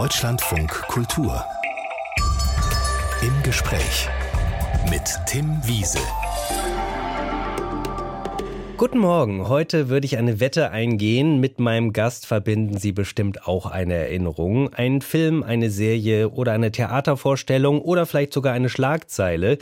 [0.00, 1.44] Deutschlandfunk Kultur.
[3.20, 4.08] Im Gespräch
[4.88, 5.98] mit Tim Wiese.
[8.76, 9.48] Guten Morgen.
[9.48, 11.40] Heute würde ich eine Wette eingehen.
[11.40, 14.72] Mit meinem Gast verbinden Sie bestimmt auch eine Erinnerung.
[14.72, 19.58] Ein Film, eine Serie oder eine Theatervorstellung oder vielleicht sogar eine Schlagzeile.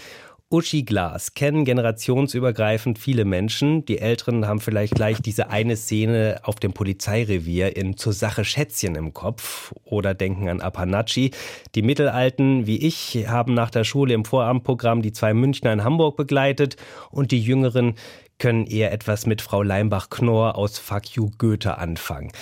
[0.49, 3.85] Uschi Glas kennen generationsübergreifend viele Menschen.
[3.85, 8.95] Die Älteren haben vielleicht gleich diese eine Szene auf dem Polizeirevier in Zur Sache Schätzchen
[8.95, 11.33] im Kopf oder denken an Apanachi.
[11.75, 16.17] Die Mittelalten, wie ich, haben nach der Schule im Vorabendprogramm die zwei Münchner in Hamburg
[16.17, 16.77] begleitet
[17.11, 17.97] und die Jüngeren
[18.39, 22.33] können eher etwas mit Frau Leimbach-Knorr aus Fuck You Goethe anfangen.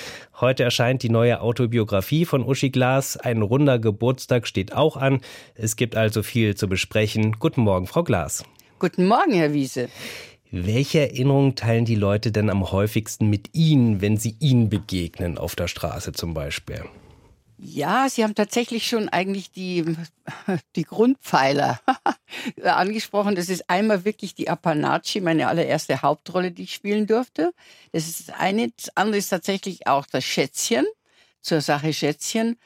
[0.40, 3.16] Heute erscheint die neue Autobiografie von Uschi Glas.
[3.16, 5.20] Ein runder Geburtstag steht auch an.
[5.54, 7.36] Es gibt also viel zu besprechen.
[7.38, 8.44] Guten Morgen, Frau Glas.
[8.78, 9.88] Guten Morgen, Herr Wiese.
[10.50, 15.56] Welche Erinnerungen teilen die Leute denn am häufigsten mit Ihnen, wenn sie Ihnen begegnen, auf
[15.56, 16.84] der Straße zum Beispiel?
[17.66, 19.96] Ja, Sie haben tatsächlich schon eigentlich die,
[20.76, 21.80] die Grundpfeiler
[22.62, 23.36] angesprochen.
[23.36, 27.54] Das ist einmal wirklich die Apanachi, meine allererste Hauptrolle, die ich spielen durfte.
[27.92, 28.70] Das ist das eine.
[28.76, 30.84] Das andere ist tatsächlich auch das Schätzchen,
[31.40, 32.58] zur Sache Schätzchen.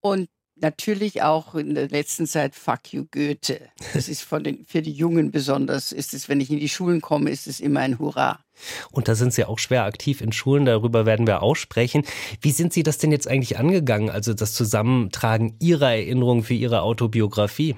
[0.00, 3.60] Und natürlich auch in der letzten Zeit Fuck you Goethe.
[3.94, 5.92] Das ist von den, für die Jungen besonders.
[5.92, 8.40] Ist es, wenn ich in die Schulen komme, ist es immer ein Hurra.
[8.90, 12.04] Und da sind Sie auch schwer aktiv in Schulen, darüber werden wir auch sprechen.
[12.40, 16.82] Wie sind Sie das denn jetzt eigentlich angegangen, also das Zusammentragen Ihrer Erinnerungen für Ihre
[16.82, 17.76] Autobiografie?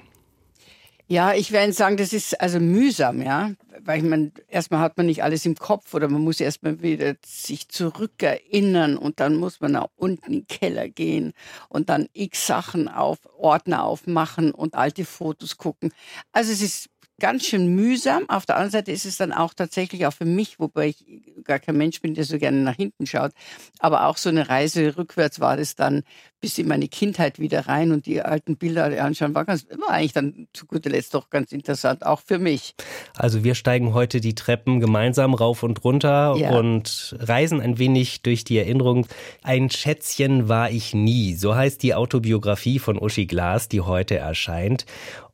[1.11, 3.53] Ja, ich werde sagen, das ist also mühsam, ja.
[3.79, 7.15] Weil ich meine, erstmal hat man nicht alles im Kopf oder man muss erstmal wieder
[7.25, 11.33] sich zurückerinnern und dann muss man nach unten in den Keller gehen
[11.67, 15.91] und dann x Sachen auf, Ordner aufmachen und alte Fotos gucken.
[16.31, 18.23] Also es ist ganz schön mühsam.
[18.29, 21.05] Auf der anderen Seite ist es dann auch tatsächlich auch für mich, wobei ich
[21.43, 23.31] gar kein Mensch bin, der so gerne nach hinten schaut,
[23.79, 26.03] aber auch so eine Reise rückwärts war das dann
[26.41, 30.13] bis in meine Kindheit wieder rein und die alten Bilder anschauen, war, ganz, war eigentlich
[30.13, 32.75] dann zu guter Letzt doch ganz interessant, auch für mich.
[33.17, 36.51] Also wir steigen heute die Treppen gemeinsam rauf und runter ja.
[36.51, 39.05] und reisen ein wenig durch die Erinnerung.
[39.43, 44.85] Ein Schätzchen war ich nie, so heißt die Autobiografie von Uschi Glas, die heute erscheint.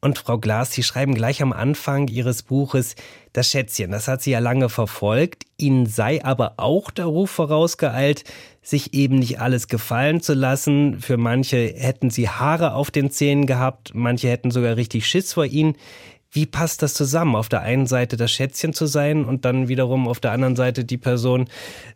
[0.01, 2.95] Und Frau Glas, Sie schreiben gleich am Anfang Ihres Buches,
[3.35, 5.43] das Schätzchen, das hat sie ja lange verfolgt.
[5.57, 8.23] Ihnen sei aber auch der Ruf vorausgeeilt,
[8.61, 10.99] sich eben nicht alles gefallen zu lassen.
[11.01, 15.45] Für manche hätten sie Haare auf den Zähnen gehabt, manche hätten sogar richtig Schiss vor
[15.45, 15.75] ihnen.
[16.31, 17.35] Wie passt das zusammen?
[17.35, 20.83] Auf der einen Seite das Schätzchen zu sein und dann wiederum auf der anderen Seite
[20.83, 21.47] die Person,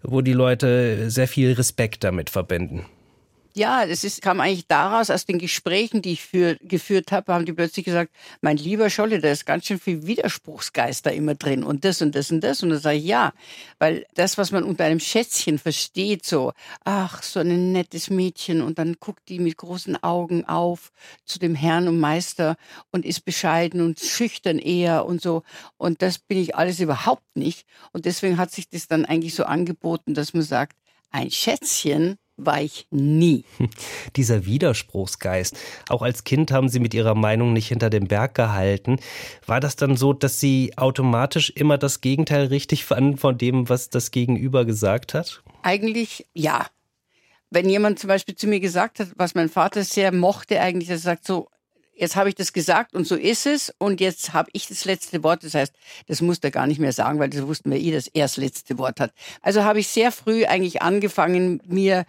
[0.01, 2.85] wo die Leute sehr viel Respekt damit verbinden.
[3.55, 7.45] Ja, das ist, kam eigentlich daraus, aus den Gesprächen, die ich für, geführt habe, haben
[7.45, 8.11] die plötzlich gesagt,
[8.41, 12.31] mein lieber Scholle, da ist ganz schön viel Widerspruchsgeister immer drin und das und das
[12.31, 12.61] und das.
[12.61, 13.33] Und da sage ich, ja,
[13.79, 16.53] weil das, was man unter einem Schätzchen versteht, so,
[16.85, 20.91] ach, so ein nettes Mädchen und dann guckt die mit großen Augen auf
[21.25, 22.55] zu dem Herrn und Meister
[22.91, 25.41] und ist bescheiden und schüchtern eher und so.
[25.77, 27.65] Und das bin ich alles überhaupt nicht.
[27.93, 30.77] Und deswegen hat sich das dann eigentlich so angeboten, dass man sagt,
[31.09, 33.43] ein Schätzchen war ich nie.
[34.15, 35.57] Dieser Widerspruchsgeist.
[35.89, 38.97] Auch als Kind haben Sie mit Ihrer Meinung nicht hinter dem Berg gehalten.
[39.45, 43.89] War das dann so, dass Sie automatisch immer das Gegenteil richtig fanden von dem, was
[43.89, 45.43] das Gegenüber gesagt hat?
[45.63, 46.67] Eigentlich ja.
[47.51, 50.99] Wenn jemand zum Beispiel zu mir gesagt hat, was mein Vater sehr mochte, eigentlich, er
[50.99, 51.49] sagt so,
[51.99, 55.21] jetzt habe ich das gesagt und so ist es und jetzt habe ich das letzte
[55.23, 55.43] Wort.
[55.43, 55.73] Das heißt,
[56.07, 58.37] das musste er gar nicht mehr sagen, weil das wussten wir eh, dass er das
[58.37, 59.13] letzte Wort hat.
[59.41, 62.05] Also habe ich sehr früh eigentlich angefangen, mir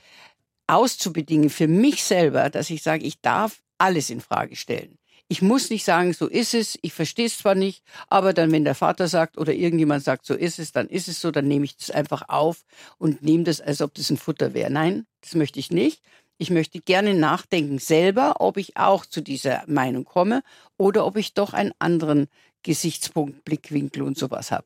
[0.66, 4.96] auszubedingen für mich selber, dass ich sage, ich darf alles in Frage stellen.
[5.26, 8.64] Ich muss nicht sagen, so ist es, ich verstehe es zwar nicht, aber dann, wenn
[8.64, 11.64] der Vater sagt oder irgendjemand sagt, so ist es, dann ist es so, dann nehme
[11.64, 12.64] ich das einfach auf
[12.98, 14.70] und nehme das, als ob das ein Futter wäre.
[14.70, 16.02] Nein, das möchte ich nicht.
[16.40, 20.42] Ich möchte gerne nachdenken selber, ob ich auch zu dieser Meinung komme
[20.78, 22.28] oder ob ich doch einen anderen
[22.62, 24.64] Gesichtspunkt, Blickwinkel und sowas habe.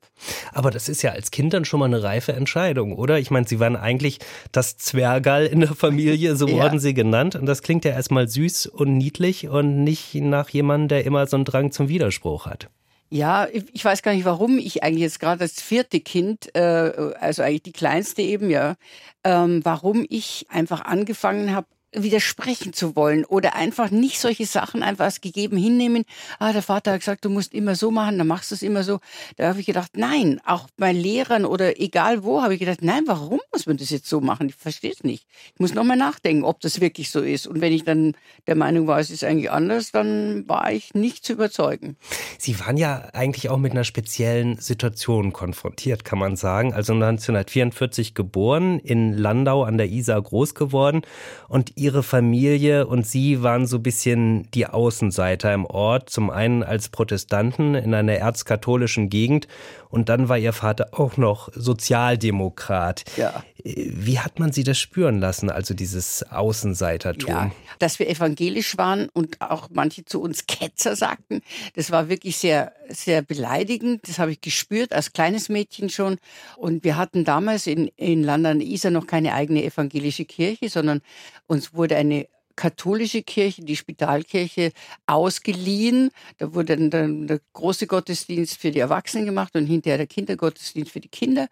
[0.52, 3.18] Aber das ist ja als Kind dann schon mal eine reife Entscheidung, oder?
[3.18, 4.20] Ich meine, Sie waren eigentlich
[4.52, 6.78] das Zwergal in der Familie, so wurden ja.
[6.78, 7.34] Sie genannt.
[7.34, 11.36] Und das klingt ja erstmal süß und niedlich und nicht nach jemandem, der immer so
[11.36, 12.70] einen Drang zum Widerspruch hat.
[13.16, 17.42] Ja, ich weiß gar nicht, warum ich eigentlich jetzt gerade als vierte Kind, äh, also
[17.44, 18.74] eigentlich die kleinste eben, ja,
[19.22, 25.04] ähm, warum ich einfach angefangen habe, widersprechen zu wollen oder einfach nicht solche Sachen einfach
[25.04, 26.04] als gegeben hinnehmen.
[26.38, 28.82] Ah, der Vater hat gesagt, du musst immer so machen, dann machst du es immer
[28.82, 29.00] so.
[29.36, 33.04] Da habe ich gedacht, nein, auch bei Lehrern oder egal wo, habe ich gedacht, nein,
[33.06, 34.48] warum muss man das jetzt so machen?
[34.48, 35.26] Ich verstehe es nicht.
[35.54, 37.46] Ich muss nochmal nachdenken, ob das wirklich so ist.
[37.46, 41.24] Und wenn ich dann der Meinung war, es ist eigentlich anders, dann war ich nicht
[41.24, 41.96] zu überzeugen.
[42.38, 46.74] Sie waren ja eigentlich auch mit einer speziellen Situation konfrontiert, kann man sagen.
[46.74, 51.02] Also 1944 geboren, in Landau an der Isar groß geworden
[51.48, 56.08] und ihre Familie und Sie waren so ein bisschen die Außenseiter im Ort.
[56.08, 59.48] Zum einen als Protestanten in einer erzkatholischen Gegend
[59.90, 63.04] und dann war Ihr Vater auch noch Sozialdemokrat.
[63.16, 63.44] Ja.
[63.62, 67.30] Wie hat man Sie das spüren lassen, also dieses Außenseitertum?
[67.30, 71.42] Ja, dass wir evangelisch waren und auch manche zu uns Ketzer sagten,
[71.76, 74.08] das war wirklich sehr, sehr beleidigend.
[74.08, 76.18] Das habe ich gespürt als kleines Mädchen schon.
[76.56, 81.02] Und wir hatten damals in, in London Isar noch keine eigene evangelische Kirche, sondern
[81.46, 82.26] uns wurde eine
[82.56, 84.72] katholische Kirche, die Spitalkirche,
[85.06, 86.10] ausgeliehen.
[86.38, 91.00] Da wurde dann der große Gottesdienst für die Erwachsenen gemacht und hinterher der Kindergottesdienst für
[91.00, 91.48] die Kinder.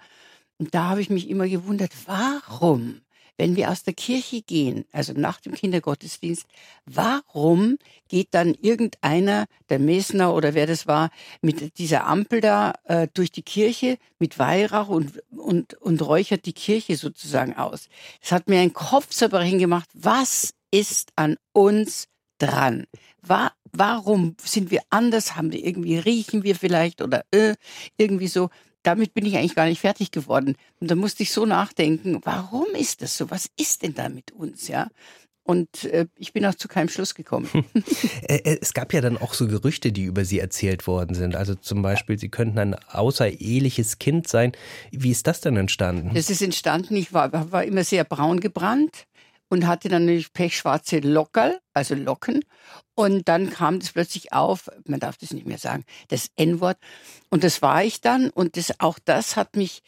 [0.59, 3.01] Und da habe ich mich immer gewundert, warum
[3.39, 6.47] wenn wir aus der Kirche gehen, also nach dem Kindergottesdienst,
[6.87, 7.79] warum
[8.09, 11.11] geht dann irgendeiner, der Mesner oder wer das war,
[11.41, 15.23] mit dieser Ampel da äh, durch die Kirche mit Weihrauch und,
[15.53, 17.89] und, und räuchert die Kirche sozusagen aus?
[18.23, 19.89] Das hat mir einen Kopfzerbrechen gemacht.
[19.93, 22.09] Was ist an uns
[22.39, 22.87] dran?
[23.21, 25.37] War, warum sind wir anders?
[25.37, 27.55] Haben wir irgendwie, riechen wir vielleicht oder äh,
[27.99, 28.49] irgendwie so?
[28.85, 30.57] damit bin ich eigentlich gar nicht fertig geworden.
[30.81, 33.31] Und da musste ich so nachdenken, warum ist das so?
[33.31, 34.89] Was ist denn da mit uns, ja?
[35.45, 37.49] Und äh, ich bin auch zu keinem Schluss gekommen.
[38.23, 41.35] Äh, es gab ja dann auch so Gerüchte, die über Sie erzählt worden sind.
[41.35, 44.53] Also zum Beispiel, Sie könnten ein außereheliches Kind sein.
[44.93, 46.13] Wie ist das denn entstanden?
[46.15, 49.07] Das ist entstanden, ich war, war immer sehr braun gebrannt
[49.53, 52.43] und hatte dann natürlich pechschwarze Lockerl, also Locken.
[52.95, 56.79] Und dann kam das plötzlich auf, man darf das nicht mehr sagen, das N-Wort.
[57.29, 58.31] Und das war ich dann.
[58.31, 59.83] Und das, auch das hat mich,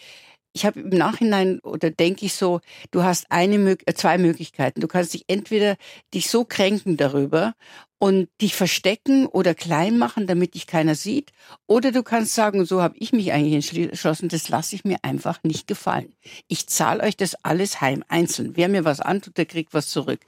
[0.55, 2.61] ich habe im Nachhinein oder denke ich so,
[2.93, 4.81] du hast eine, äh, zwei Möglichkeiten.
[4.81, 5.77] Du kannst dich entweder
[6.15, 7.55] dich so kränken darüber
[7.99, 11.33] und dich verstecken oder klein machen, damit dich keiner sieht.
[11.67, 15.43] Oder du kannst sagen, so habe ich mich eigentlich entschlossen, das lasse ich mir einfach
[15.43, 16.13] nicht gefallen.
[16.49, 18.53] Ich zahle euch das alles heim, einzeln.
[18.57, 20.21] Wer mir was antut, der kriegt was zurück.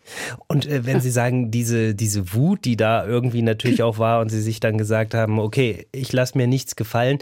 [0.47, 4.31] Und äh, wenn Sie sagen, diese, diese Wut, die da irgendwie natürlich auch war und
[4.31, 7.19] Sie sich dann gesagt haben, okay, ich lasse mir nichts gefallen,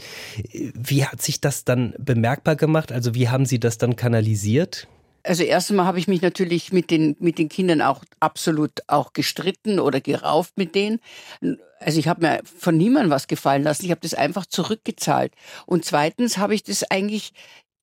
[0.53, 2.93] wie hat sich das dann bemerkbar gemacht?
[2.93, 4.87] Also wie haben Sie das dann kanalisiert?
[5.25, 9.15] Also erst einmal habe ich mich natürlich mit den, mit den Kindern auch absolut auch
[9.15, 11.01] gestritten oder gerauft mit denen.
[11.81, 13.87] Also ich habe mir von niemandem was gefallen lassen.
[13.87, 15.33] Ich habe das einfach zurückgezahlt.
[15.65, 17.33] Und zweitens habe ich das eigentlich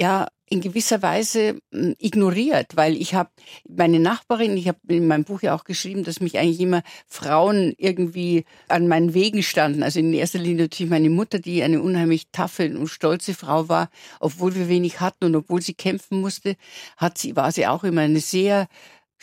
[0.01, 3.29] ja in gewisser Weise hm, ignoriert, weil ich habe
[3.69, 7.73] meine Nachbarin, ich habe in meinem Buch ja auch geschrieben, dass mich eigentlich immer Frauen
[7.77, 9.81] irgendwie an meinen Wegen standen.
[9.81, 13.89] Also in erster Linie natürlich meine Mutter, die eine unheimlich taffe und stolze Frau war,
[14.19, 16.57] obwohl wir wenig hatten und obwohl sie kämpfen musste,
[16.97, 18.67] hat sie war sie auch immer eine sehr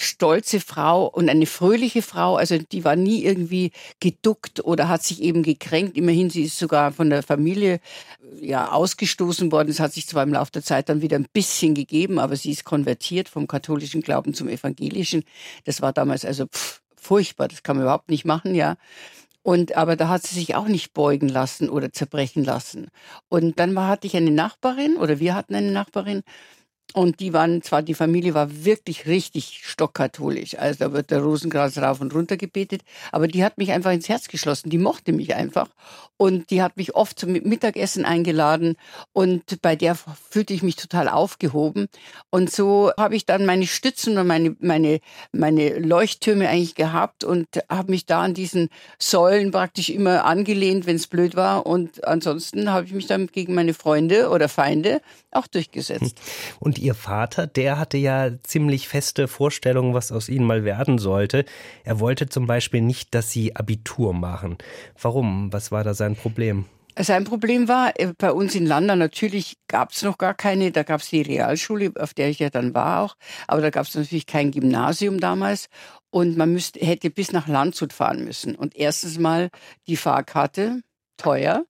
[0.00, 2.36] stolze Frau und eine fröhliche Frau.
[2.36, 5.96] Also die war nie irgendwie geduckt oder hat sich eben gekränkt.
[5.96, 7.80] Immerhin, sie ist sogar von der Familie
[8.40, 9.70] ja ausgestoßen worden.
[9.70, 12.52] Es hat sich zwar im Laufe der Zeit dann wieder ein bisschen gegeben, aber sie
[12.52, 15.24] ist konvertiert vom katholischen Glauben zum evangelischen.
[15.64, 17.48] Das war damals also pff, furchtbar.
[17.48, 18.76] Das kann man überhaupt nicht machen, ja.
[19.42, 22.86] Und aber da hat sie sich auch nicht beugen lassen oder zerbrechen lassen.
[23.28, 26.22] Und dann war, hatte ich eine Nachbarin oder wir hatten eine Nachbarin,
[26.94, 30.58] und die waren zwar, die Familie war wirklich richtig stockkatholisch.
[30.58, 32.82] Also da wird der Rosenkranz rauf und runter gebetet.
[33.12, 34.70] Aber die hat mich einfach ins Herz geschlossen.
[34.70, 35.68] Die mochte mich einfach.
[36.16, 38.76] Und die hat mich oft zum Mittagessen eingeladen.
[39.12, 41.88] Und bei der fühlte ich mich total aufgehoben.
[42.30, 45.00] Und so habe ich dann meine Stützen und meine, meine,
[45.30, 50.96] meine Leuchttürme eigentlich gehabt und habe mich da an diesen Säulen praktisch immer angelehnt, wenn
[50.96, 51.66] es blöd war.
[51.66, 56.20] Und ansonsten habe ich mich dann gegen meine Freunde oder Feinde auch durchgesetzt.
[56.58, 61.44] Und Ihr Vater, der hatte ja ziemlich feste Vorstellungen, was aus Ihnen mal werden sollte.
[61.84, 64.58] Er wollte zum Beispiel nicht, dass Sie Abitur machen.
[65.00, 65.52] Warum?
[65.52, 66.64] Was war da sein Problem?
[67.00, 70.82] Sein Problem war, äh, bei uns in Landa natürlich gab es noch gar keine, da
[70.82, 73.16] gab es die Realschule, auf der ich ja dann war auch,
[73.46, 75.68] aber da gab es natürlich kein Gymnasium damals
[76.10, 78.56] und man müsste, hätte bis nach Landshut fahren müssen.
[78.56, 79.50] Und erstens mal
[79.86, 80.82] die Fahrkarte,
[81.18, 81.64] teuer.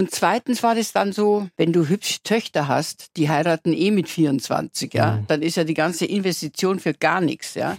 [0.00, 4.08] Und zweitens war das dann so, wenn du hübsche Töchter hast, die heiraten eh mit
[4.08, 5.26] 24, ja, mhm.
[5.26, 7.76] dann ist ja die ganze Investition für gar nichts, ja.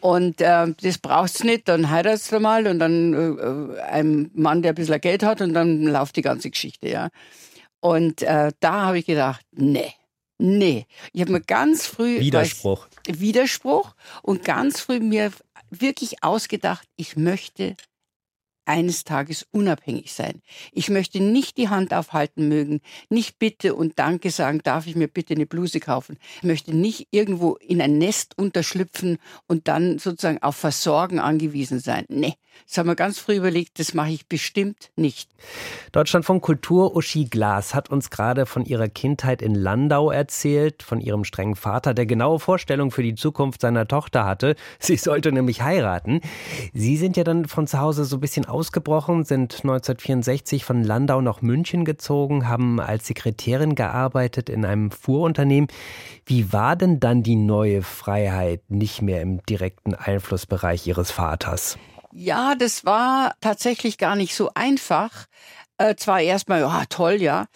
[0.00, 4.60] Und äh, das brauchst du nicht, dann heiratst du mal und dann äh, ein Mann,
[4.60, 7.08] der ein bisschen Geld hat und dann läuft die ganze Geschichte, ja.
[7.80, 9.94] Und äh, da habe ich gedacht, nee,
[10.36, 10.84] nee.
[11.14, 12.88] Ich habe mir ganz früh Widerspruch.
[13.06, 15.32] Weiß, Widerspruch und ganz früh mir
[15.70, 17.74] wirklich ausgedacht, ich möchte
[18.68, 20.42] eines Tages unabhängig sein.
[20.72, 25.08] Ich möchte nicht die Hand aufhalten mögen, nicht bitte und danke sagen, darf ich mir
[25.08, 26.18] bitte eine Bluse kaufen.
[26.36, 32.04] Ich möchte nicht irgendwo in ein Nest unterschlüpfen und dann sozusagen auf Versorgen angewiesen sein.
[32.08, 32.34] Nee.
[32.66, 35.30] Das haben wir ganz früh überlegt, das mache ich bestimmt nicht.
[35.92, 41.00] Deutschland von Kultur Uschi Glas hat uns gerade von ihrer Kindheit in Landau erzählt, von
[41.00, 44.56] ihrem strengen Vater, der genaue Vorstellungen für die Zukunft seiner Tochter hatte.
[44.78, 46.20] Sie sollte nämlich heiraten.
[46.74, 51.20] Sie sind ja dann von zu Hause so ein bisschen ausgebrochen, sind 1964 von Landau
[51.20, 55.68] nach München gezogen, haben als Sekretärin gearbeitet in einem Fuhrunternehmen.
[56.26, 61.78] Wie war denn dann die neue Freiheit nicht mehr im direkten Einflussbereich Ihres Vaters?
[62.10, 65.26] Ja, das war tatsächlich gar nicht so einfach.
[65.76, 67.46] Äh, zwar erstmal, ja, toll, ja.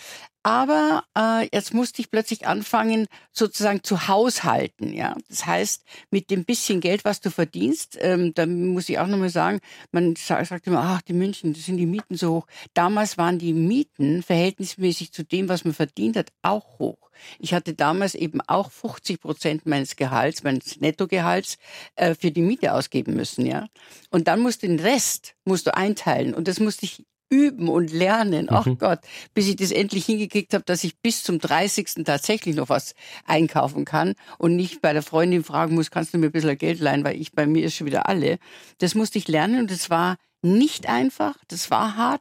[0.45, 4.93] Aber äh, jetzt musste ich plötzlich anfangen, sozusagen zu haushalten.
[4.93, 9.07] Ja, das heißt, mit dem bisschen Geld, was du verdienst, ähm, da muss ich auch
[9.07, 9.61] nochmal sagen,
[9.93, 12.47] man sagt immer, ach, die München, das sind die Mieten so hoch.
[12.75, 17.11] Damals waren die Mieten verhältnismäßig zu dem, was man verdient hat, auch hoch.
[17.39, 21.59] Ich hatte damals eben auch 50 Prozent meines Gehalts, meines Nettogehalts
[21.95, 23.69] äh, für die Miete ausgeben müssen, ja.
[24.11, 27.91] Und dann musst du den Rest musst du einteilen und das musste ich üben und
[27.91, 28.49] lernen.
[28.51, 28.77] Ach mhm.
[28.77, 29.01] Gott,
[29.33, 32.05] bis ich das endlich hingekriegt habe, dass ich bis zum 30.
[32.05, 36.27] tatsächlich noch was einkaufen kann und nicht bei der Freundin fragen muss, kannst du mir
[36.27, 38.39] ein bisschen Geld leihen, weil ich bei mir ist schon wieder alle.
[38.79, 42.21] Das musste ich lernen und das war nicht einfach, das war hart.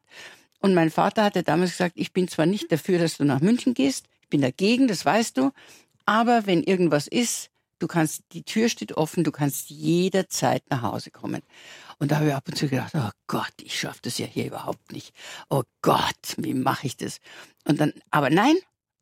[0.61, 3.73] Und mein Vater hatte damals gesagt, ich bin zwar nicht dafür, dass du nach München
[3.73, 5.51] gehst, ich bin dagegen, das weißt du,
[6.05, 7.49] aber wenn irgendwas ist,
[7.79, 11.41] du kannst, die Tür steht offen, du kannst jederzeit nach Hause kommen.
[12.01, 14.47] Und da habe ich ab und zu gedacht, oh Gott, ich schaffe das ja hier
[14.47, 15.13] überhaupt nicht.
[15.51, 17.19] Oh Gott, wie mache ich das?
[17.63, 18.55] Und dann, aber nein,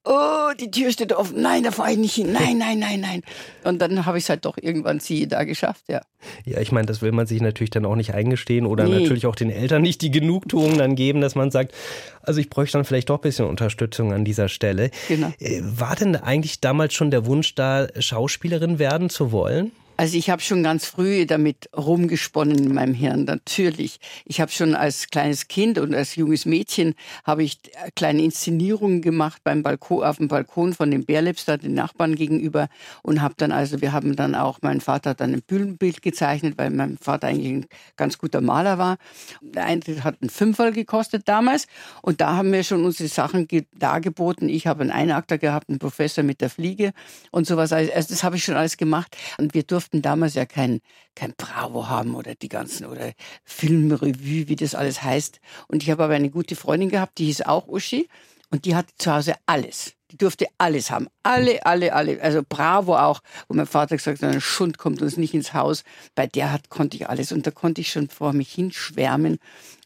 [0.03, 3.21] oh, die Tür steht offen, nein, da fahre ich nicht hin, nein, nein, nein, nein.
[3.63, 6.01] Und dann habe ich es halt doch irgendwann sie da geschafft, ja.
[6.43, 8.99] Ja, ich meine, das will man sich natürlich dann auch nicht eingestehen oder nee.
[8.99, 11.73] natürlich auch den Eltern nicht die Genugtuung dann geben, dass man sagt,
[12.21, 14.91] also ich bräuchte dann vielleicht doch ein bisschen Unterstützung an dieser Stelle.
[15.07, 15.31] Genau.
[15.39, 19.71] Äh, war denn eigentlich damals schon der Wunsch da, Schauspielerin werden zu wollen?
[19.99, 23.99] Also ich habe schon ganz früh damit rumgesponnen in meinem Hirn, natürlich.
[24.23, 27.59] Ich habe schon als kleines Kind und als junges Mädchen habe ich
[27.97, 32.69] kleine Inszenierungen gemacht beim Balkon, auf dem Balkon von dem Bärlips, da den Nachbarn gegenüber
[33.03, 36.53] und habe dann also, wir haben dann auch, mein Vater hat dann ein Bühnenbild gezeichnet,
[36.55, 37.65] weil mein Vater eigentlich ein
[37.97, 38.99] ganz guter Maler war.
[39.41, 41.67] Der Eintritt hat einen Fünferl gekostet damals
[42.01, 44.47] und da haben wir schon unsere Sachen dargeboten.
[44.47, 46.93] Ich habe einen Einakter gehabt, einen Professor mit der Fliege
[47.31, 47.73] und sowas.
[47.73, 50.81] Also das habe ich schon alles gemacht und wir durften durften damals ja kein,
[51.15, 55.39] kein Bravo haben oder die ganzen oder Filmrevue, wie das alles heißt.
[55.67, 58.07] Und ich habe aber eine gute Freundin gehabt, die hieß auch Uschi
[58.51, 59.93] und die hatte zu Hause alles.
[60.11, 61.07] Die durfte alles haben.
[61.23, 62.21] Alle, alle, alle.
[62.21, 65.83] Also Bravo auch, wo mein Vater gesagt hat, ein Schund kommt uns nicht ins Haus.
[66.15, 67.31] Bei der hat, konnte ich alles.
[67.31, 69.37] Und da konnte ich schon vor mich hinschwärmen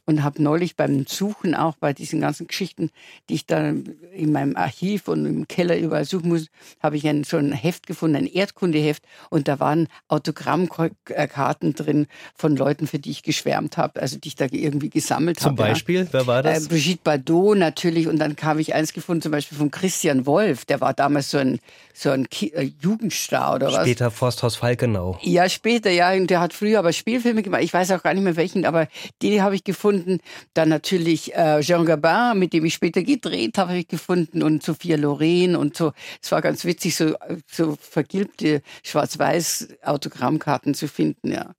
[0.05, 2.89] und habe neulich beim Suchen auch bei diesen ganzen Geschichten,
[3.29, 6.47] die ich da in meinem Archiv und im Keller überall suchen muss,
[6.81, 12.55] habe ich ein, so ein Heft gefunden, ein Erdkundeheft und da waren Autogrammkarten drin von
[12.55, 15.49] Leuten, für die ich geschwärmt habe, also die ich da irgendwie gesammelt habe.
[15.49, 16.07] Zum Beispiel, ja.
[16.11, 16.65] wer war das?
[16.65, 20.65] Äh, Brigitte Bardot natürlich und dann habe ich eins gefunden, zum Beispiel von Christian Wolf,
[20.65, 21.59] der war damals so ein,
[21.93, 23.83] so ein äh, Jugendstar oder was.
[23.83, 25.17] Später Forsthaus Falkenau.
[25.21, 28.23] Ja, später, ja, und der hat früher aber Spielfilme gemacht, ich weiß auch gar nicht
[28.23, 28.87] mehr welchen, aber
[29.21, 30.19] die habe ich gefunden gefunden.
[30.53, 34.97] Dann natürlich äh, Jean Gabin, mit dem ich später gedreht habe, ich gefunden und Sophia
[34.97, 35.91] Loren und so.
[36.21, 37.15] Es war ganz witzig, so,
[37.47, 41.53] so vergilbte schwarz-weiß Autogrammkarten zu finden, ja.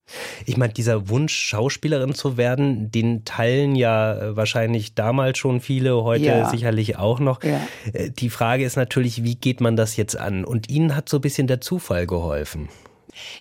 [0.46, 6.02] Ich meine, dieser Wunsch, Schauspielerin zu werden, den teilen ja äh, wahrscheinlich damals schon viele,
[6.02, 6.50] heute ja.
[6.50, 7.42] sicherlich auch noch.
[7.42, 7.60] Ja.
[7.92, 10.44] Äh, die Frage ist natürlich, wie geht man das jetzt an?
[10.44, 12.68] Und Ihnen hat so ein bisschen der Zufall geholfen.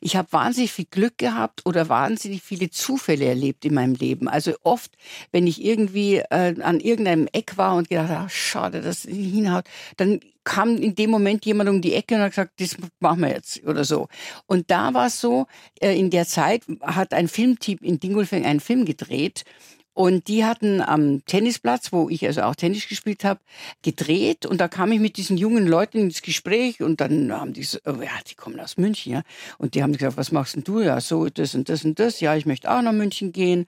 [0.01, 4.27] Ich habe wahnsinnig viel Glück gehabt oder wahnsinnig viele Zufälle erlebt in meinem Leben.
[4.27, 4.91] Also oft,
[5.31, 9.33] wenn ich irgendwie äh, an irgendeinem Eck war und gedacht, ach, schade, dass es nicht
[9.33, 9.65] hinhaut,
[9.97, 13.29] dann kam in dem Moment jemand um die Ecke und hat gesagt, das machen wir
[13.29, 14.07] jetzt oder so.
[14.45, 15.47] Und da war es so,
[15.79, 19.43] äh, in der Zeit hat ein Filmteam in Dingolfing einen Film gedreht
[19.93, 23.39] und die hatten am Tennisplatz, wo ich also auch Tennis gespielt habe,
[23.83, 24.45] gedreht.
[24.45, 27.77] Und da kam ich mit diesen jungen Leuten ins Gespräch und dann haben die so,
[27.85, 29.21] oh ja, die kommen aus München, ja.
[29.59, 30.81] Und die haben gesagt, was machst denn du?
[30.81, 32.19] Ja, so, das und das und das.
[32.21, 33.67] Ja, ich möchte auch nach München gehen.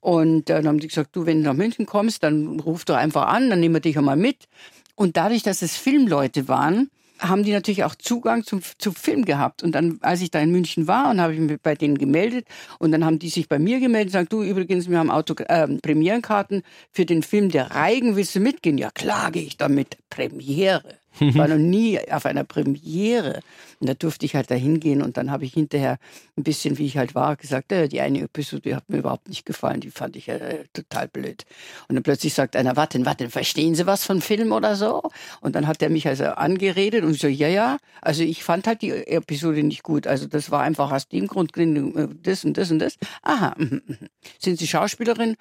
[0.00, 3.26] Und dann haben die gesagt, du, wenn du nach München kommst, dann ruf doch einfach
[3.26, 4.48] an, dann nehmen wir dich einmal mit.
[4.94, 9.62] Und dadurch, dass es Filmleute waren, haben die natürlich auch Zugang zum, zum Film gehabt.
[9.62, 12.46] Und dann, als ich da in München war und habe ich mich bei denen gemeldet
[12.78, 15.34] und dann haben die sich bei mir gemeldet und gesagt, du übrigens, wir haben Auto,
[15.48, 18.78] äh, Premierenkarten für den Film Der Reigen, willst du mitgehen?
[18.78, 19.96] Ja klar, gehe ich damit.
[20.16, 20.82] Premiere.
[21.20, 23.40] Ich war noch nie auf einer Premiere.
[23.80, 25.98] Und da durfte ich halt da hingehen und dann habe ich hinterher
[26.36, 29.44] ein bisschen, wie ich halt war, gesagt, äh, die eine Episode hat mir überhaupt nicht
[29.44, 31.44] gefallen, die fand ich äh, total blöd.
[31.88, 35.10] Und dann plötzlich sagt einer, warten, warten, verstehen Sie was von Film oder so?
[35.40, 38.82] Und dann hat er mich also angeredet und so, ja, ja, also ich fand halt
[38.82, 40.06] die Episode nicht gut.
[40.06, 42.96] Also das war einfach aus dem Grund äh, das und das und das.
[43.22, 43.98] Aha, mhm, mhm.
[44.38, 45.36] sind Sie Schauspielerin?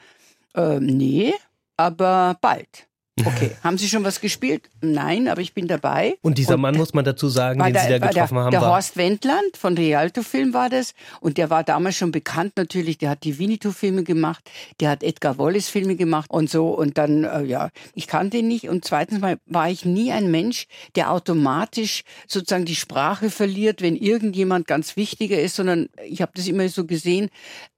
[0.55, 1.33] Ähm, nee,
[1.77, 2.87] aber bald.
[3.25, 4.69] Okay, haben Sie schon was gespielt?
[4.81, 6.17] Nein, aber ich bin dabei.
[6.21, 8.51] Und dieser und Mann, muss man dazu sagen, den der, Sie da getroffen der, haben,
[8.51, 10.93] der war Horst Wendland von Rialto Film war das.
[11.21, 12.97] Und der war damals schon bekannt natürlich.
[12.97, 14.49] Der hat die Winnetou-Filme gemacht,
[14.81, 16.67] der hat Edgar Wallace-Filme gemacht und so.
[16.69, 18.67] Und dann, äh, ja, ich kannte ihn nicht.
[18.67, 23.95] Und zweitens mal war ich nie ein Mensch, der automatisch sozusagen die Sprache verliert, wenn
[23.95, 27.29] irgendjemand ganz wichtiger ist, sondern ich habe das immer so gesehen,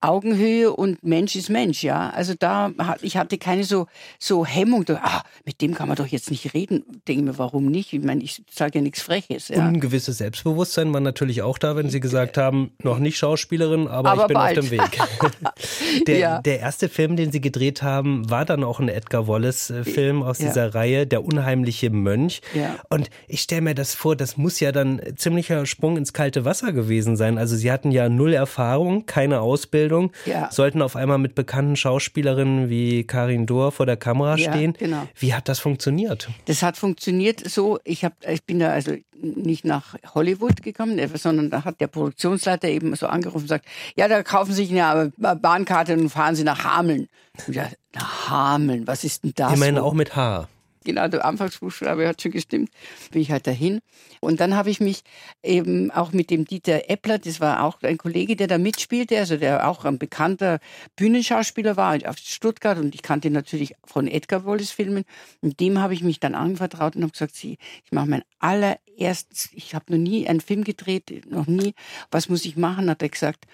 [0.01, 2.09] Augenhöhe und Mensch ist Mensch, ja.
[2.09, 3.85] Also da, ich hatte keine so,
[4.19, 4.83] so Hemmung.
[4.89, 6.83] Ah, mit dem kann man doch jetzt nicht reden.
[7.07, 7.93] Denke mir, warum nicht?
[7.93, 9.49] Ich meine, ich sage ja nichts Freches.
[9.49, 9.57] Ja.
[9.57, 13.87] Und ein gewisses Selbstbewusstsein war natürlich auch da, wenn Sie gesagt haben, noch nicht Schauspielerin,
[13.87, 14.59] aber, aber ich bin bald.
[14.59, 14.99] auf dem Weg.
[16.07, 16.41] der, ja.
[16.41, 20.47] der erste Film, den Sie gedreht haben, war dann auch ein Edgar Wallace-Film aus ja.
[20.47, 22.41] dieser Reihe, Der unheimliche Mönch.
[22.89, 26.71] Und ich stelle mir das vor, das muss ja dann ziemlicher Sprung ins kalte Wasser
[26.71, 27.37] gewesen sein.
[27.37, 30.11] Also Sie hatten ja null Erfahrung, keine Ausbildung,
[30.49, 34.73] sollten auf einmal mit bekannten Schauspielerinnen wie Karin Dohr vor der Kamera stehen.
[34.77, 35.07] Genau.
[35.19, 36.29] Wie hat das funktioniert?
[36.45, 41.49] Das hat funktioniert so, ich, hab, ich bin da also nicht nach Hollywood gekommen, sondern
[41.49, 45.11] da hat der Produktionsleiter eben so angerufen und gesagt, ja, da kaufen Sie sich eine
[45.17, 47.07] Bahnkarte und fahren Sie nach Hameln.
[47.47, 49.53] Ja, nach Hameln, was ist denn das?
[49.53, 50.47] Ich meine auch mit H
[50.87, 52.71] genau, der Anfangsbuchstabe hat schon gestimmt,
[53.11, 53.79] bin ich halt dahin.
[54.21, 55.03] Und dann habe ich mich
[55.43, 59.37] eben auch mit dem Dieter Eppler, das war auch ein Kollege, der da mitspielte, also
[59.37, 60.59] der auch ein bekannter
[60.95, 65.03] Bühnenschauspieler war auf Stuttgart und ich kannte natürlich von Edgar Wallace Filmen.
[65.41, 69.49] Und dem habe ich mich dann anvertraut und habe gesagt, Sie, ich mache mein allererstes,
[69.53, 71.73] ich habe noch nie einen Film gedreht, noch nie,
[72.09, 72.89] was muss ich machen?
[72.89, 73.45] Hat er gesagt,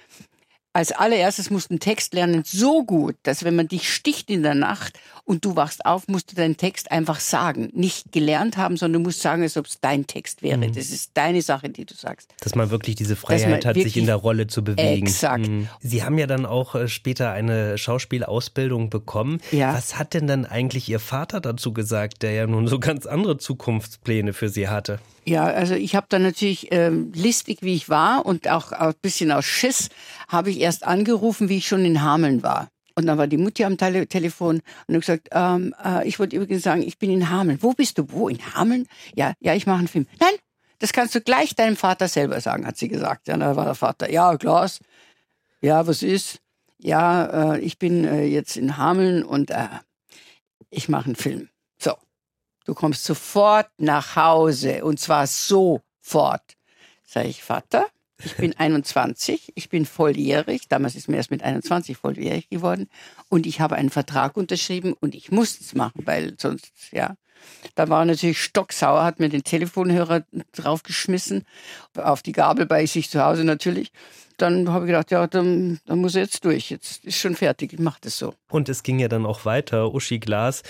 [0.74, 4.42] als allererstes musst du einen Text lernen so gut, dass wenn man dich sticht in
[4.42, 7.70] der Nacht und du wachst auf, musst du deinen Text einfach sagen.
[7.74, 10.58] Nicht gelernt haben, sondern du musst sagen, als ob es dein Text wäre.
[10.58, 10.74] Mhm.
[10.74, 12.34] Das ist deine Sache, die du sagst.
[12.42, 15.06] Dass man wirklich diese Freiheit hat, sich in der Rolle zu bewegen.
[15.06, 15.48] Exakt.
[15.48, 15.70] Mhm.
[15.80, 19.42] Sie haben ja dann auch äh, später eine Schauspielausbildung bekommen.
[19.51, 19.74] Ja.
[19.75, 23.38] Was hat denn dann eigentlich Ihr Vater dazu gesagt, der ja nun so ganz andere
[23.38, 25.00] Zukunftspläne für Sie hatte?
[25.25, 29.32] Ja, also ich habe dann natürlich ähm, listig, wie ich war und auch ein bisschen
[29.32, 29.89] aus Schiss,
[30.27, 32.70] habe ich erst angerufen, wie ich schon in Hameln war.
[32.96, 36.36] Und dann war die Mutti am Tele Telefon und hat gesagt, ähm, äh, ich wollte
[36.36, 37.58] übrigens sagen, ich bin in Hameln.
[37.62, 38.12] Wo bist du?
[38.12, 38.30] Wo?
[38.30, 38.88] In Hameln?
[39.15, 40.08] Ja, ja, ich mache einen Film.
[40.19, 40.34] Nein,
[40.80, 43.28] das kannst du gleich deinem Vater selber sagen, hat sie gesagt.
[43.28, 44.80] Ja, da war der Vater, ja, Klaus,
[45.62, 46.39] ja, was ist?
[46.78, 49.67] Ja, äh, ich bin äh, jetzt in Hameln und äh,
[50.69, 51.49] ich mache einen Film.
[52.65, 56.56] Du kommst sofort nach Hause und zwar sofort.
[57.06, 57.88] Sag ich, Vater,
[58.25, 60.67] ich bin 21, ich bin volljährig.
[60.67, 62.89] Damals ist mir erst mit 21 volljährig geworden.
[63.29, 67.15] Und ich habe einen Vertrag unterschrieben und ich muss es machen, weil sonst, ja.
[67.75, 71.43] Da war er natürlich stocksauer, hat mir den Telefonhörer draufgeschmissen,
[71.97, 73.91] auf die Gabel bei sich zu Hause natürlich
[74.38, 76.69] dann habe ich gedacht, ja, dann, dann muss er jetzt durch.
[76.69, 78.34] Jetzt ist schon fertig, ich mache das so.
[78.50, 79.93] Und es ging ja dann auch weiter.
[79.93, 80.63] Uschi Glas,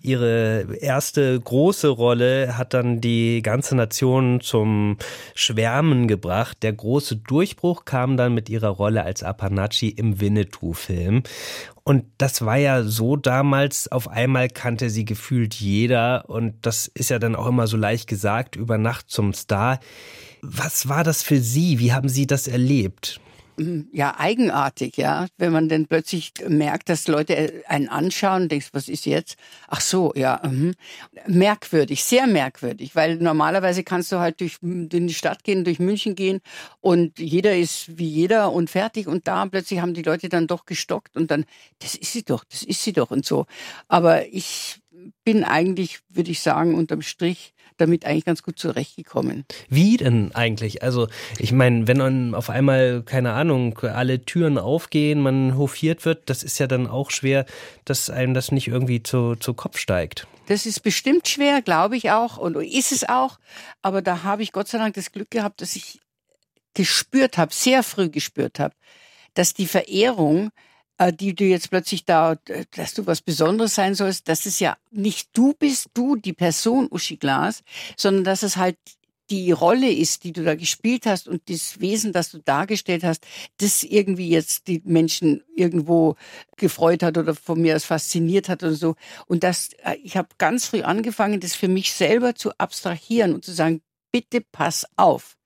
[0.00, 4.98] ihre erste große Rolle hat dann die ganze Nation zum
[5.34, 6.58] Schwärmen gebracht.
[6.62, 11.22] Der große Durchbruch kam dann mit ihrer Rolle als Apanachi im Winnetou-Film.
[11.84, 16.28] Und das war ja so damals, auf einmal kannte sie gefühlt jeder.
[16.28, 19.80] Und das ist ja dann auch immer so leicht gesagt, über Nacht zum Star.
[20.46, 21.78] Was war das für Sie?
[21.78, 23.18] Wie haben Sie das erlebt?
[23.56, 25.26] Mm, ja, eigenartig, ja.
[25.38, 29.36] Wenn man dann plötzlich merkt, dass Leute einen anschauen und denkst, was ist jetzt?
[29.68, 30.42] Ach so, ja.
[30.44, 30.72] Mh.
[31.28, 36.14] Merkwürdig, sehr merkwürdig, weil normalerweise kannst du halt durch in die Stadt gehen, durch München
[36.14, 36.40] gehen
[36.80, 40.66] und jeder ist wie jeder und fertig und da plötzlich haben die Leute dann doch
[40.66, 41.46] gestockt und dann,
[41.78, 43.46] das ist sie doch, das ist sie doch und so.
[43.88, 44.80] Aber ich
[45.24, 49.44] bin eigentlich, würde ich sagen, unterm Strich damit eigentlich ganz gut zurechtgekommen.
[49.68, 50.82] Wie denn eigentlich?
[50.82, 51.08] Also
[51.38, 56.42] ich meine, wenn dann auf einmal, keine Ahnung, alle Türen aufgehen, man hofiert wird, das
[56.42, 57.46] ist ja dann auch schwer,
[57.84, 60.26] dass einem das nicht irgendwie zu, zu Kopf steigt.
[60.46, 63.38] Das ist bestimmt schwer, glaube ich auch, und ist es auch.
[63.82, 66.00] Aber da habe ich Gott sei Dank das Glück gehabt, dass ich
[66.74, 68.74] gespürt habe, sehr früh gespürt habe,
[69.34, 70.50] dass die Verehrung
[71.12, 72.36] die du jetzt plötzlich da,
[72.76, 76.88] dass du was Besonderes sein sollst, dass es ja nicht du bist, du, die Person
[76.90, 77.62] Uschi Glas,
[77.96, 78.76] sondern dass es halt
[79.30, 83.26] die Rolle ist, die du da gespielt hast und das Wesen, das du dargestellt hast,
[83.56, 86.16] das irgendwie jetzt die Menschen irgendwo
[86.56, 88.96] gefreut hat oder von mir aus fasziniert hat oder so.
[89.26, 93.44] Und das, äh, ich habe ganz früh angefangen, das für mich selber zu abstrahieren und
[93.44, 93.80] zu sagen,
[94.12, 95.36] bitte pass auf.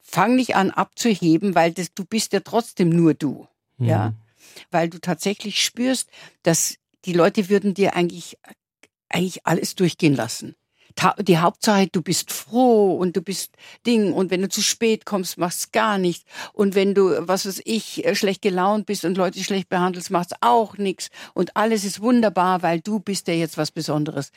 [0.00, 3.46] Fang nicht an abzuheben, weil das, du bist ja trotzdem nur du.
[3.78, 3.86] Mhm.
[3.86, 4.14] Ja.
[4.70, 6.08] Weil du tatsächlich spürst,
[6.42, 8.38] dass die Leute würden dir eigentlich,
[9.08, 10.56] eigentlich alles durchgehen lassen.
[11.20, 13.52] Die Hauptsache, du bist froh und du bist
[13.86, 16.24] Ding und wenn du zu spät kommst, machst gar nichts.
[16.52, 20.34] Und wenn du, was weiß ich, äh, schlecht gelaunt bist und Leute schlecht behandelst, machst
[20.40, 24.32] auch nichts und alles ist wunderbar, weil du bist ja jetzt was Besonderes.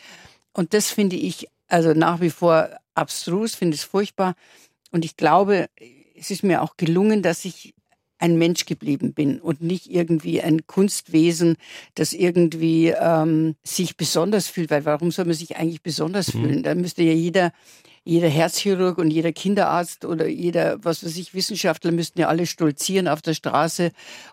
[0.53, 4.35] Und das finde ich also nach wie vor abstrus, finde es furchtbar.
[4.91, 5.69] Und ich glaube,
[6.15, 7.73] es ist mir auch gelungen, dass ich
[8.23, 11.57] ein Mensch geblieben bin und nicht irgendwie ein Kunstwesen,
[11.93, 14.71] das irgendwie ähm, sich besonders fühlt.
[14.71, 16.41] Weil warum soll man sich eigentlich besonders mhm.
[16.41, 16.63] fühlen?
[16.63, 17.51] Da müsste ja jeder
[18.05, 23.07] jeder Herzchirurg und jeder Kinderarzt oder jeder, was weiß ich, Wissenschaftler müssten ja alle stolzieren
[23.07, 23.91] auf der Straße.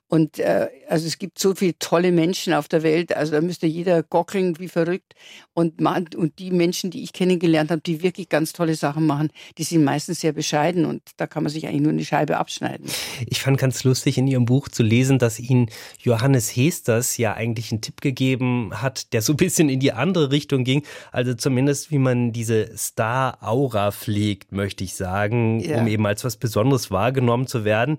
[0.09, 3.69] Und äh, also es gibt so viele tolle Menschen auf der Welt, also da müsste
[3.69, 5.15] jeder gockeln wie verrückt.
[5.55, 9.29] Und, man, und die Menschen, die ich kennengelernt habe, die wirklich ganz tolle Sachen machen,
[9.57, 12.87] die sind meistens sehr bescheiden und da kann man sich eigentlich nur eine Scheibe abschneiden.
[13.27, 17.71] Ich fand ganz lustig in Ihrem Buch zu lesen, dass Ihnen Johannes Hesters ja eigentlich
[17.71, 20.83] einen Tipp gegeben hat, der so ein bisschen in die andere Richtung ging.
[21.13, 25.81] Also zumindest, wie man diese Star- Aura pflegt, möchte ich sagen, ja.
[25.81, 27.99] um eben als was Besonderes wahrgenommen zu werden,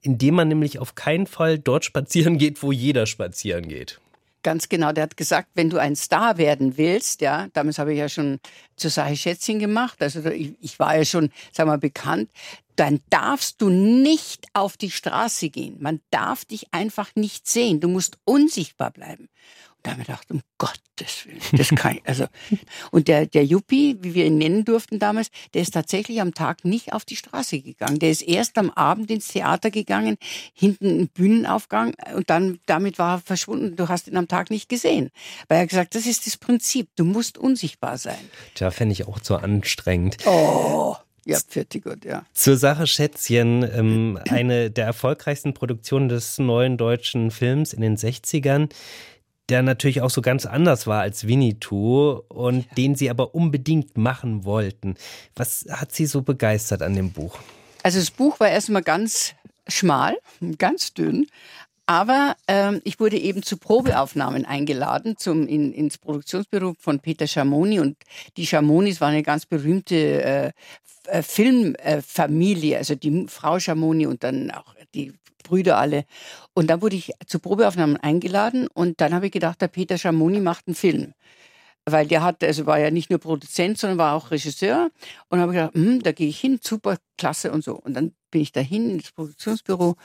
[0.00, 4.00] indem man nämlich auf keinen Fall dort spazieren geht, wo jeder spazieren geht.
[4.42, 7.98] Ganz genau, der hat gesagt, wenn du ein Star werden willst, ja, damals habe ich
[7.98, 8.40] ja schon
[8.74, 12.28] zur Sache Schätzchen gemacht, also ich, ich war ja schon, sag mal, bekannt,
[12.74, 15.76] dann darfst du nicht auf die Straße gehen.
[15.78, 17.80] Man darf dich einfach nicht sehen.
[17.80, 19.28] Du musst unsichtbar bleiben.
[19.82, 22.26] Da haben wir gedacht, um Gottes Willen, das kann ich, also.
[22.92, 26.64] Und der, der Yuppie, wie wir ihn nennen durften damals, der ist tatsächlich am Tag
[26.64, 27.98] nicht auf die Straße gegangen.
[27.98, 30.18] Der ist erst am Abend ins Theater gegangen,
[30.54, 33.74] hinten einen Bühnenaufgang und dann, damit war er verschwunden.
[33.74, 35.10] Du hast ihn am Tag nicht gesehen.
[35.48, 36.88] Weil er gesagt, das ist das Prinzip.
[36.96, 38.18] Du musst unsichtbar sein.
[38.54, 40.18] Tja, fände ich auch zu anstrengend.
[40.26, 40.96] Oh.
[41.24, 42.24] Ja, fertig gut, ja.
[42.32, 48.70] Zur Sache Schätzchen, ähm, eine der erfolgreichsten Produktionen des neuen deutschen Films in den 60ern
[49.52, 52.74] der natürlich auch so ganz anders war als Winnetou und ja.
[52.76, 54.96] den sie aber unbedingt machen wollten.
[55.36, 57.38] Was hat sie so begeistert an dem Buch?
[57.82, 59.34] Also das Buch war erstmal ganz
[59.68, 60.16] schmal,
[60.58, 61.26] ganz dünn,
[61.86, 67.80] aber ähm, ich wurde eben zu Probeaufnahmen eingeladen zum, in, ins Produktionsbüro von Peter Schamoni.
[67.80, 67.96] Und
[68.36, 70.52] die Schamonis waren eine ganz berühmte äh,
[71.08, 75.12] äh Filmfamilie, also die Frau Schamoni und dann auch die
[75.42, 76.04] Brüder alle.
[76.54, 80.40] Und dann wurde ich zu Probeaufnahmen eingeladen und dann habe ich gedacht, der Peter Schamoni
[80.40, 81.14] macht einen Film.
[81.84, 84.90] Weil der hat, also war ja nicht nur Produzent, sondern war auch Regisseur.
[85.28, 87.74] Und habe gedacht, hm, da gehe ich hin, super, klasse und so.
[87.74, 89.96] Und dann bin ich dahin ins Produktionsbüro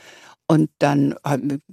[0.50, 1.13] und dann,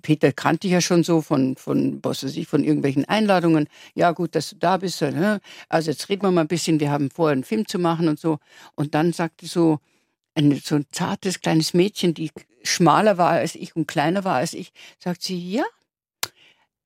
[0.03, 3.68] Peter kannte ich ja schon so von, von, was weiß ich, von irgendwelchen Einladungen.
[3.94, 5.00] Ja, gut, dass du da bist.
[5.00, 5.40] Ne?
[5.68, 8.18] Also jetzt reden wir mal ein bisschen, wir haben vor, einen Film zu machen und
[8.18, 8.38] so.
[8.74, 9.79] Und dann sagte so,
[10.34, 12.30] ein, so ein zartes kleines Mädchen, die
[12.62, 15.64] schmaler war als ich und kleiner war als ich, sagt sie, ja,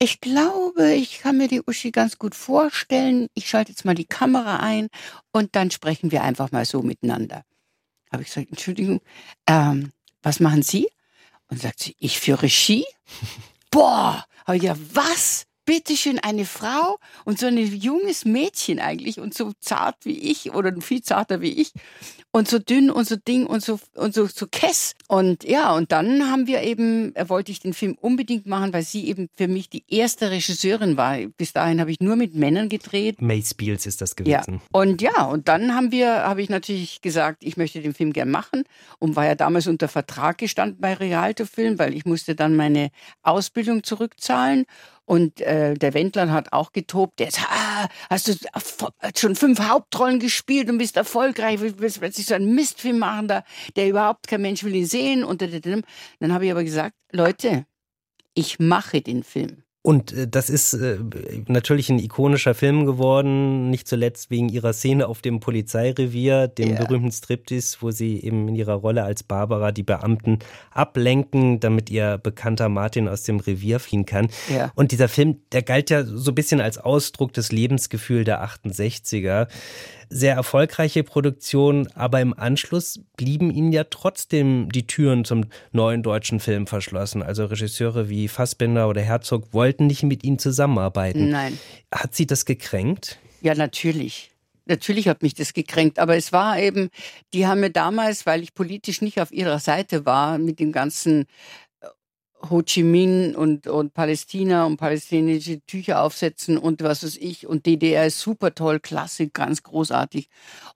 [0.01, 3.27] ich glaube, ich kann mir die Uschi ganz gut vorstellen.
[3.33, 4.87] Ich schalte jetzt mal die Kamera ein
[5.33, 7.43] und dann sprechen wir einfach mal so miteinander.
[8.09, 9.01] Habe ich gesagt, Entschuldigung,
[9.45, 10.87] ähm, was machen Sie?
[11.47, 12.85] Und sagt sie, ich für Regie?
[13.71, 15.45] Boah, aber ja, was?
[15.69, 20.73] Bitteschön eine Frau und so ein junges Mädchen eigentlich und so zart wie ich oder
[20.81, 21.73] viel zarter wie ich
[22.31, 25.91] und so dünn und so ding und so und so so kess und ja und
[25.91, 29.47] dann haben wir eben äh, wollte ich den Film unbedingt machen, weil sie eben für
[29.47, 31.17] mich die erste Regisseurin war.
[31.37, 33.21] Bis dahin habe ich nur mit Männern gedreht.
[33.21, 34.53] May Spiels ist das gewesen.
[34.55, 34.61] Ja.
[34.71, 38.31] Und ja, und dann haben wir habe ich natürlich gesagt, ich möchte den Film gern
[38.31, 38.63] machen
[38.97, 42.89] und war ja damals unter Vertrag gestanden bei Rialto Film, weil ich musste dann meine
[43.21, 44.65] Ausbildung zurückzahlen
[45.09, 47.19] und äh, der Wendler hat auch getobt.
[47.19, 48.33] Der sagt, ah, hast du
[49.17, 53.43] schon fünf Hauptrollen gespielt und bist erfolgreich, willst plötzlich so einen Mistfilm machen, da,
[53.75, 55.23] der überhaupt kein Mensch will ihn sehen.
[55.23, 57.65] Und dann habe ich aber gesagt, Leute,
[58.35, 59.63] ich mache den Film.
[59.81, 60.97] Und äh, das ist äh,
[61.47, 66.83] natürlich ein ikonischer Film geworden, nicht zuletzt wegen ihrer Szene auf dem Polizeirevier, dem yeah.
[66.83, 70.39] berühmten Striptease, wo sie eben in ihrer Rolle als Barbara die Beamten
[70.71, 74.27] ablenken, damit ihr bekannter Martin aus dem Revier fliehen kann.
[74.49, 74.71] Yeah.
[74.75, 79.47] Und dieser Film, der galt ja so ein bisschen als Ausdruck des Lebensgefühls der 68er
[80.09, 86.39] sehr erfolgreiche Produktion, aber im Anschluss blieben ihnen ja trotzdem die Türen zum neuen deutschen
[86.39, 87.21] Film verschlossen.
[87.21, 91.29] Also Regisseure wie Fassbinder oder Herzog wollten nicht mit ihnen zusammenarbeiten.
[91.29, 91.59] Nein.
[91.93, 93.19] Hat sie das gekränkt?
[93.41, 94.31] Ja, natürlich.
[94.65, 96.89] natürlich hat mich das gekränkt, aber es war eben,
[97.33, 101.25] die haben mir damals, weil ich politisch nicht auf ihrer Seite war, mit dem ganzen
[102.49, 107.47] Ho Chi Minh und, und Palästina und palästinensische Tücher aufsetzen und was weiß ich.
[107.47, 110.29] Und DDR ist super toll, klasse, ganz großartig.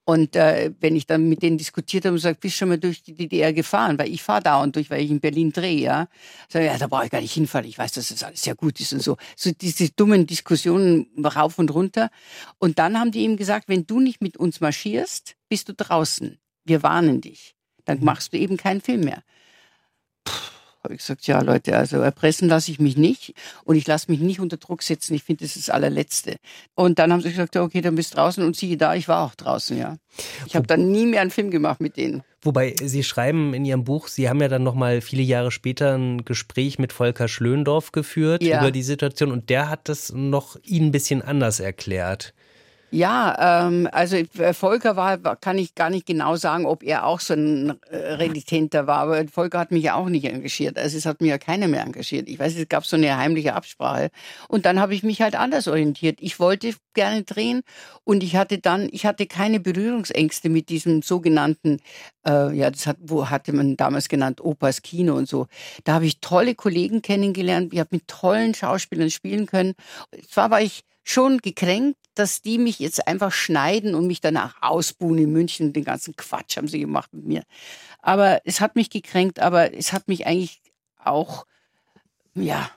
[0.04, 2.78] Und äh, wenn ich dann mit denen diskutiert habe und sage, bist du schon mal
[2.78, 3.98] durch die DDR gefahren?
[3.98, 6.08] Weil ich fahre dauernd durch, weil ich in Berlin drehe, ja.
[6.50, 7.66] Sag ja, da brauche ich gar nicht hinfahren.
[7.66, 9.16] Ich weiß, dass das alles sehr gut ist und so.
[9.34, 12.10] So diese dummen Diskussionen rauf und runter.
[12.58, 16.38] Und dann haben die ihm gesagt, wenn du nicht mit uns marschierst, bist du draußen.
[16.64, 17.54] Wir warnen dich.
[17.86, 18.04] Dann mhm.
[18.04, 19.22] machst du eben keinen Film mehr.
[20.84, 23.32] Habe ich gesagt, ja Leute, also erpressen lasse ich mich nicht
[23.64, 25.14] und ich lasse mich nicht unter Druck setzen.
[25.14, 26.36] Ich finde, das ist das allerletzte.
[26.74, 29.24] Und dann haben sie gesagt, okay, dann bist du draußen und siehe da, ich war
[29.24, 29.96] auch draußen, ja.
[30.46, 32.22] Ich habe dann nie mehr einen Film gemacht mit denen.
[32.42, 35.96] Wobei Sie schreiben in Ihrem Buch, Sie haben ja dann noch mal viele Jahre später
[35.96, 38.60] ein Gespräch mit Volker Schlöndorf geführt ja.
[38.60, 42.34] über die Situation und der hat das noch Ihnen ein bisschen anders erklärt.
[42.96, 47.18] Ja, ähm, also äh, Volker war, kann ich gar nicht genau sagen, ob er auch
[47.18, 50.78] so ein äh, Renitenter war, aber Volker hat mich ja auch nicht engagiert.
[50.78, 52.28] Also es hat mich ja keiner mehr engagiert.
[52.28, 54.10] Ich weiß, es gab so eine heimliche Absprache.
[54.46, 56.18] Und dann habe ich mich halt anders orientiert.
[56.20, 57.62] Ich wollte gerne drehen
[58.04, 61.78] und ich hatte dann, ich hatte keine Berührungsängste mit diesem sogenannten,
[62.24, 65.48] äh, ja, das hat, wo hatte man damals genannt, Opas Kino und so.
[65.82, 67.72] Da habe ich tolle Kollegen kennengelernt.
[67.72, 69.74] Ich habe mit tollen Schauspielern spielen können.
[70.28, 75.18] Zwar war ich schon gekränkt, dass die mich jetzt einfach schneiden und mich danach ausbuhen
[75.18, 75.72] in München.
[75.72, 77.42] Den ganzen Quatsch haben sie gemacht mit mir.
[78.00, 80.60] Aber es hat mich gekränkt, aber es hat mich eigentlich
[81.02, 81.46] auch,
[82.34, 82.70] ja,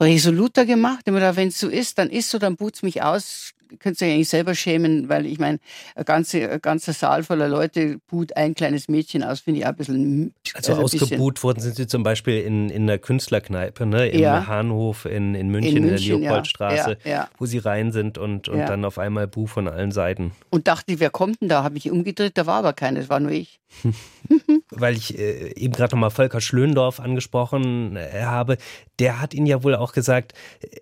[0.00, 1.04] resoluter gemacht.
[1.06, 4.54] Wenn es so ist, dann ist so, dann but's mich aus, könnt ihr eigentlich selber
[4.54, 5.58] schämen, weil ich meine,
[5.94, 9.70] ein, ganze, ein ganzer Saal voller Leute buht ein kleines Mädchen aus, finde ich auch
[9.70, 10.34] ein bisschen.
[10.54, 14.08] Also, also ausgebuht wurden sind sie zum Beispiel in, in der Künstlerkneipe, ne?
[14.08, 14.46] im ja.
[14.46, 17.10] Hahnhof in, in, München, in, München, in der Leopoldstraße, ja.
[17.10, 20.32] Ja, wo sie rein sind und, und dann auf einmal Buh von allen Seiten.
[20.50, 21.62] Und dachte, wer kommt denn da?
[21.62, 23.60] Habe ich umgedreht, da war aber keiner, das war nur ich.
[24.70, 28.56] Weil ich äh, eben gerade nochmal Volker Schlöndorf angesprochen äh, habe,
[28.98, 30.32] der hat Ihnen ja wohl auch gesagt,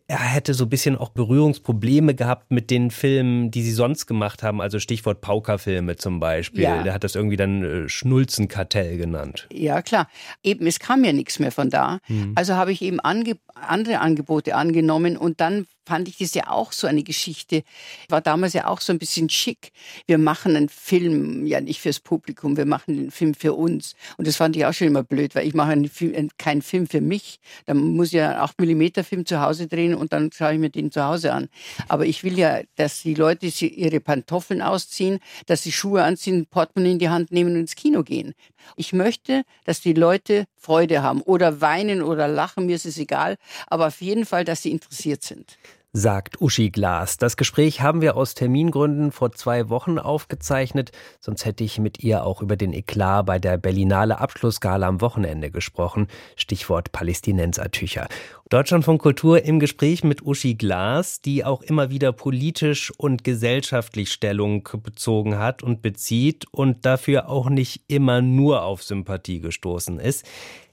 [0.07, 4.42] er hätte so ein bisschen auch Berührungsprobleme gehabt mit den Filmen, die Sie sonst gemacht
[4.42, 6.64] haben, also Stichwort Paukerfilme zum Beispiel.
[6.64, 6.82] Ja.
[6.82, 9.46] Der hat das irgendwie dann äh, Schnulzenkartell genannt.
[9.52, 10.08] Ja, klar.
[10.42, 11.98] Eben, es kam ja nichts mehr von da.
[12.08, 12.32] Mhm.
[12.34, 16.72] Also habe ich eben ange andere Angebote angenommen und dann fand ich das ja auch
[16.72, 17.62] so eine Geschichte.
[18.08, 19.72] War damals ja auch so ein bisschen schick.
[20.06, 23.94] Wir machen einen Film, ja nicht fürs Publikum, wir machen den Film für uns.
[24.16, 26.86] Und das fand ich auch schon immer blöd, weil ich mache einen Film, keinen Film
[26.86, 27.40] für mich.
[27.66, 30.58] Da muss ich ja einen 8 mm Film zu Hause drehen und dann schaue ich
[30.58, 31.48] mir den zu Hause an.
[31.88, 36.92] Aber ich will ja, dass die Leute ihre Pantoffeln ausziehen, dass sie Schuhe anziehen, Portemonnaie
[36.92, 38.34] in die Hand nehmen und ins Kino gehen.
[38.77, 43.37] Ich möchte, dass die Leute Freude haben oder weinen oder lachen, mir ist es egal,
[43.66, 45.59] aber auf jeden Fall, dass sie interessiert sind
[45.94, 47.18] sagt Uschi Glas.
[47.18, 52.24] Das Gespräch haben wir aus Termingründen vor zwei Wochen aufgezeichnet, sonst hätte ich mit ihr
[52.24, 56.07] auch über den Eklat bei der Berlinale Abschlussgala am Wochenende gesprochen.
[56.35, 58.09] Stichwort Palästinensertücher.
[58.48, 64.12] Deutschland von Kultur im Gespräch mit Uschi Glas, die auch immer wieder politisch und gesellschaftlich
[64.12, 70.24] Stellung bezogen hat und bezieht und dafür auch nicht immer nur auf Sympathie gestoßen ist.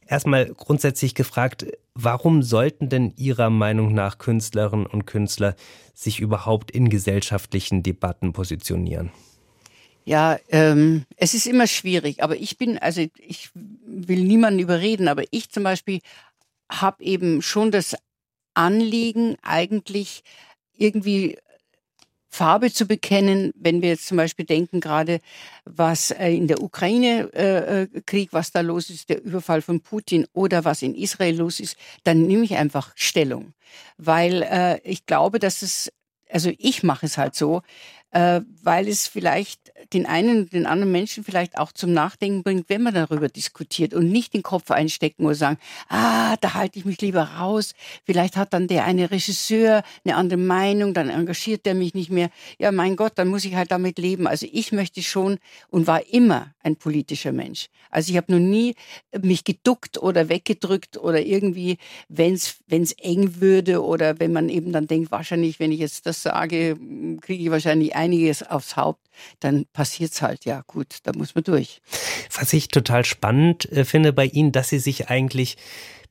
[0.10, 5.56] Erstmal grundsätzlich gefragt, warum sollten denn Ihrer Meinung nach Künstlerinnen und Künstler
[5.94, 9.12] sich überhaupt in gesellschaftlichen Debatten positionieren?
[10.06, 15.22] Ja, ähm, es ist immer schwierig, aber ich bin, also ich will niemanden überreden, aber
[15.30, 16.00] ich zum Beispiel
[16.72, 17.96] habe eben schon das
[18.56, 20.24] Anliegen, eigentlich
[20.76, 21.38] irgendwie
[22.30, 25.20] Farbe zu bekennen, wenn wir jetzt zum Beispiel denken gerade,
[25.66, 30.64] was äh, in der Ukraine-Krieg, äh, was da los ist, der Überfall von Putin oder
[30.64, 33.54] was in Israel los ist, dann nehme ich einfach Stellung,
[33.98, 35.92] weil äh, ich glaube, dass es,
[36.30, 37.64] also ich mache es halt so,
[38.12, 42.84] äh, weil es vielleicht den einen, den anderen Menschen vielleicht auch zum Nachdenken bringt, wenn
[42.84, 47.02] man darüber diskutiert und nicht den Kopf einstecken oder sagen, ah, da halte ich mich
[47.02, 47.74] lieber raus.
[48.06, 52.30] Vielleicht hat dann der eine Regisseur eine andere Meinung, dann engagiert der mich nicht mehr.
[52.58, 54.28] Ja, mein Gott, dann muss ich halt damit leben.
[54.28, 57.70] Also ich möchte schon und war immer ein politischer Mensch.
[57.90, 58.76] Also ich habe noch nie
[59.22, 64.88] mich geduckt oder weggedrückt oder irgendwie, wenn es eng würde oder wenn man eben dann
[64.88, 66.78] denkt, wahrscheinlich, wenn ich jetzt das sage,
[67.22, 69.02] kriege ich wahrscheinlich einiges aufs Haupt,
[69.42, 70.46] dann passiert's halt.
[70.46, 71.82] Ja, gut, da muss man durch.
[72.34, 75.58] Was ich total spannend äh, finde bei Ihnen, dass Sie sich eigentlich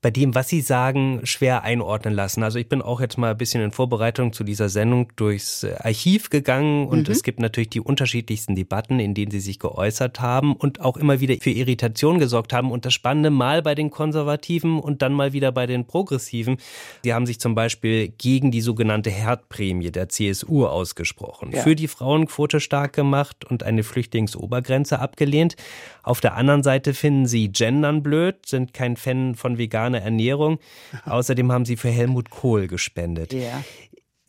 [0.00, 2.44] bei dem, was Sie sagen, schwer einordnen lassen.
[2.44, 5.74] Also ich bin auch jetzt mal ein bisschen in Vorbereitung zu dieser Sendung durchs äh,
[5.80, 7.12] Archiv gegangen und mhm.
[7.12, 11.18] es gibt natürlich die unterschiedlichsten Debatten, in denen Sie sich geäußert haben und auch immer
[11.18, 12.70] wieder für Irritation gesorgt haben.
[12.70, 16.58] Und das Spannende mal bei den Konservativen und dann mal wieder bei den Progressiven.
[17.02, 21.62] Sie haben sich zum Beispiel gegen die sogenannte Herdprämie der CSU ausgesprochen, ja.
[21.62, 25.56] für die Frauenquote stark gemacht und eine Flüchtlingsobergrenze abgelehnt.
[26.08, 30.58] Auf der anderen Seite finden Sie Gendern blöd, sind kein Fan von veganer Ernährung.
[31.04, 33.34] Außerdem haben Sie für Helmut Kohl gespendet.
[33.34, 33.62] Ja.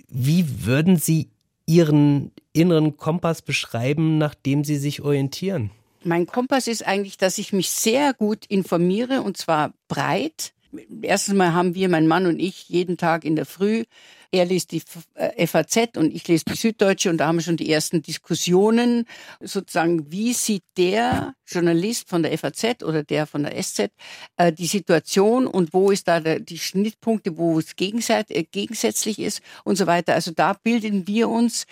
[0.09, 1.29] Wie würden Sie
[1.65, 5.71] Ihren inneren Kompass beschreiben, nach dem Sie sich orientieren?
[6.03, 10.51] Mein Kompass ist eigentlich, dass ich mich sehr gut informiere und zwar breit.
[11.01, 13.83] Erstens mal haben wir, mein Mann und ich, jeden Tag in der Früh
[14.31, 17.57] er liest die FAZ äh, und ich lese die Süddeutsche und da haben wir schon
[17.57, 19.05] die ersten Diskussionen,
[19.41, 23.91] sozusagen, wie sieht der Journalist von der FAZ oder der von der SZ
[24.37, 29.41] äh, die Situation und wo ist da der, die Schnittpunkte, wo es äh, gegensätzlich ist
[29.63, 30.13] und so weiter.
[30.13, 31.65] Also da bilden wir uns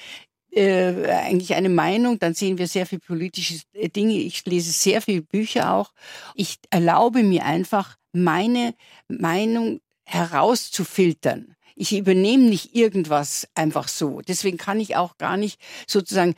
[0.51, 4.15] äh, eigentlich eine Meinung, dann sehen wir sehr viel politische äh, Dinge.
[4.15, 5.91] Ich lese sehr viele Bücher auch.
[6.33, 8.73] Ich erlaube mir einfach, meine
[9.07, 11.55] Meinung herauszufiltern.
[11.75, 14.21] Ich übernehme nicht irgendwas einfach so.
[14.21, 16.33] Deswegen kann ich auch gar nicht sozusagen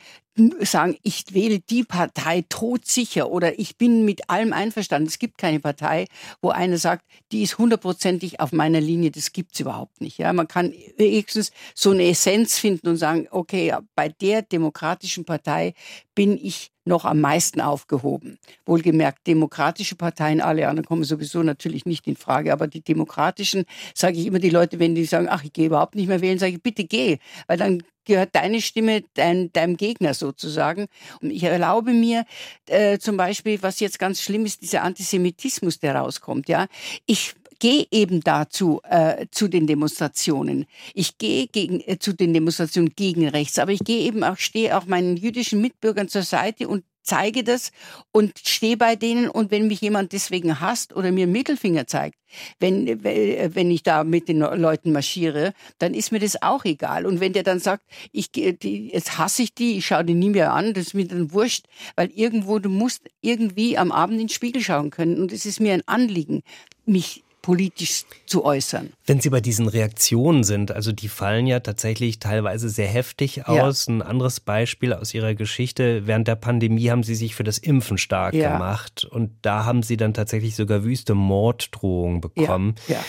[0.60, 5.08] sagen, ich wähle die Partei todsicher oder ich bin mit allem einverstanden.
[5.08, 6.06] Es gibt keine Partei,
[6.40, 9.10] wo einer sagt, die ist hundertprozentig auf meiner Linie.
[9.10, 10.18] Das gibt's überhaupt nicht.
[10.18, 15.74] Ja, man kann höchstens so eine Essenz finden und sagen, okay, bei der demokratischen Partei
[16.14, 18.38] bin ich noch am meisten aufgehoben.
[18.66, 23.64] Wohlgemerkt, demokratische Parteien, alle anderen kommen sowieso natürlich nicht in Frage, aber die demokratischen,
[23.94, 26.38] sage ich immer die Leute, wenn die sagen, ach, ich gehe überhaupt nicht mehr wählen,
[26.38, 30.86] sage ich, bitte geh, weil dann gehört deine Stimme dein, deinem Gegner sozusagen.
[31.22, 32.24] Und ich erlaube mir
[32.66, 36.48] äh, zum Beispiel, was jetzt ganz schlimm ist, dieser Antisemitismus, der rauskommt.
[36.48, 36.66] Ja,
[37.06, 40.66] ich gehe eben dazu äh, zu den Demonstrationen.
[40.92, 44.76] Ich gehe gegen äh, zu den Demonstrationen gegen rechts, aber ich gehe eben auch stehe
[44.76, 47.72] auch meinen jüdischen Mitbürgern zur Seite und zeige das
[48.12, 52.16] und stehe bei denen und wenn mich jemand deswegen hasst oder mir Mittelfinger zeigt,
[52.60, 57.06] wenn, wenn ich da mit den Leuten marschiere, dann ist mir das auch egal.
[57.06, 60.30] Und wenn der dann sagt, ich, die, jetzt hasse ich die, ich schaue die nie
[60.30, 64.26] mehr an, das ist mir dann wurscht, weil irgendwo, du musst irgendwie am Abend in
[64.26, 66.42] den Spiegel schauen können und es ist mir ein Anliegen,
[66.86, 68.92] mich politisch zu äußern.
[69.06, 73.86] Wenn Sie bei diesen Reaktionen sind, also die fallen ja tatsächlich teilweise sehr heftig aus.
[73.86, 73.94] Ja.
[73.94, 77.98] Ein anderes Beispiel aus Ihrer Geschichte, während der Pandemie haben Sie sich für das Impfen
[77.98, 78.52] stark ja.
[78.52, 82.74] gemacht und da haben Sie dann tatsächlich sogar wüste Morddrohungen bekommen.
[82.88, 83.02] Ja.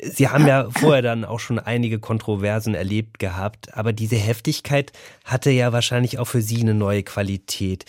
[0.00, 4.92] Sie haben ja vorher dann auch schon einige Kontroversen erlebt gehabt, aber diese Heftigkeit
[5.24, 7.84] hatte ja wahrscheinlich auch für Sie eine neue Qualität.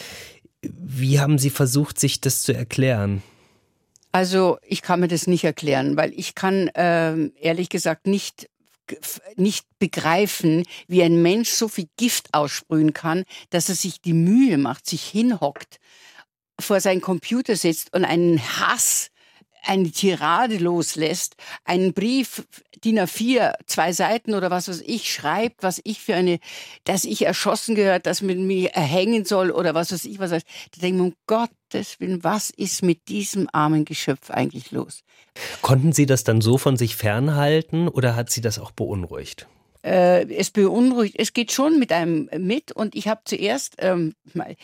[0.61, 3.21] Wie haben Sie versucht, sich das zu erklären?
[4.15, 8.49] Also ich kann mir das nicht erklären, weil ich kann ähm, ehrlich gesagt nicht
[9.35, 14.57] nicht begreifen, wie ein Mensch so viel Gift aussprühen kann, dass er sich die Mühe
[14.57, 15.79] macht, sich hinhockt,
[16.57, 19.09] vor seinen Computer setzt und einen Hass
[19.65, 22.45] eine Tirade loslässt, einen Brief
[22.85, 26.39] DIN A4, zwei Seiten oder was was ich schreibt, was ich für eine,
[26.83, 30.29] dass ich erschossen gehört, dass man mich erhängen soll oder was weiß ich was.
[30.29, 30.37] Da
[30.81, 31.15] denke ich um
[31.75, 35.03] Gottes Willen, was ist mit diesem armen Geschöpf eigentlich los?
[35.61, 39.47] Konnten Sie das dann so von sich fernhalten oder hat Sie das auch beunruhigt?
[39.83, 44.15] äh, es beunruhigt, es geht schon mit einem mit und ich habe zuerst, ähm,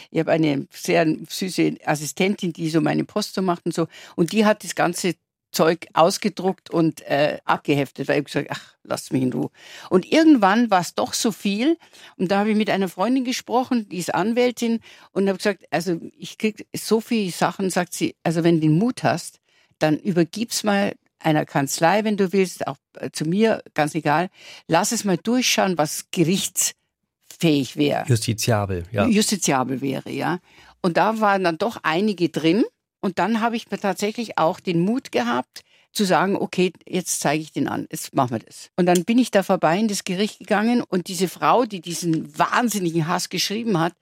[0.09, 4.31] ich habe eine sehr süße Assistentin, die so meine Post so macht und so und
[4.31, 5.15] die hat das ganze
[5.51, 9.49] Zeug ausgedruckt und äh, abgeheftet, weil ich gesagt, ach, lass mich in Ruhe.
[9.89, 11.77] Und irgendwann war es doch so viel
[12.17, 14.79] und da habe ich mit einer Freundin gesprochen, die ist Anwältin
[15.11, 18.77] und habe gesagt, also ich krieg so viele Sachen, sagt sie, also wenn du den
[18.77, 19.39] Mut hast,
[19.79, 24.29] dann übergib's mal einer Kanzlei, wenn du willst, auch äh, zu mir, ganz egal.
[24.67, 28.05] Lass es mal durchschauen, was gerichtsfähig wäre.
[28.07, 29.05] Justiziabel, ja.
[29.05, 30.39] Justiziabel wäre, ja.
[30.81, 32.63] Und da waren dann doch einige drin.
[33.01, 37.51] Und dann habe ich tatsächlich auch den Mut gehabt, zu sagen, okay, jetzt zeige ich
[37.51, 38.69] den an, jetzt machen wir das.
[38.77, 42.37] Und dann bin ich da vorbei in das Gericht gegangen und diese Frau, die diesen
[42.37, 43.93] wahnsinnigen Hass geschrieben hat,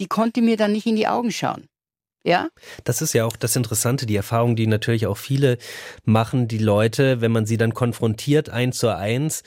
[0.00, 1.68] die konnte mir dann nicht in die Augen schauen.
[2.24, 2.48] Ja?
[2.84, 5.58] Das ist ja auch das Interessante, die Erfahrung, die natürlich auch viele
[6.04, 9.42] machen, die Leute, wenn man sie dann konfrontiert, eins zu eins,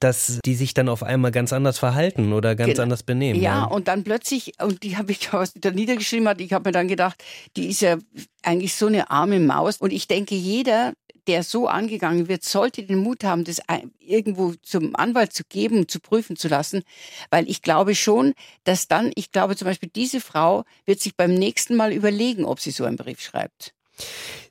[0.00, 2.82] dass die sich dann auf einmal ganz anders verhalten oder ganz genau.
[2.82, 3.40] anders benehmen.
[3.40, 6.72] Ja, ja, und dann plötzlich, und die habe ich, da niedergeschrieben hat, ich habe mir
[6.72, 7.22] dann gedacht,
[7.56, 7.96] die ist ja
[8.42, 9.78] eigentlich so eine arme Maus.
[9.78, 10.94] Und ich denke, jeder,
[11.26, 13.60] der so angegangen wird, sollte den Mut haben, das
[13.98, 16.82] irgendwo zum Anwalt zu geben, zu prüfen zu lassen,
[17.30, 18.34] weil ich glaube schon,
[18.64, 22.60] dass dann, ich glaube zum Beispiel, diese Frau wird sich beim nächsten Mal überlegen, ob
[22.60, 23.74] sie so einen Brief schreibt.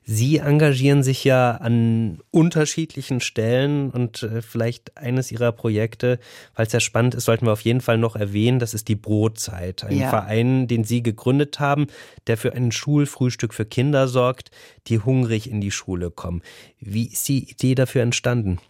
[0.08, 6.20] Sie engagieren sich ja an unterschiedlichen Stellen und äh, vielleicht eines Ihrer Projekte,
[6.54, 8.94] weil es ja spannend ist, sollten wir auf jeden Fall noch erwähnen, das ist die
[8.94, 10.08] Brotzeit, ein ja.
[10.08, 11.88] Verein, den Sie gegründet haben,
[12.28, 14.52] der für ein Schulfrühstück für Kinder sorgt,
[14.86, 16.40] die hungrig in die Schule kommen.
[16.78, 18.60] Wie ist die Idee dafür entstanden?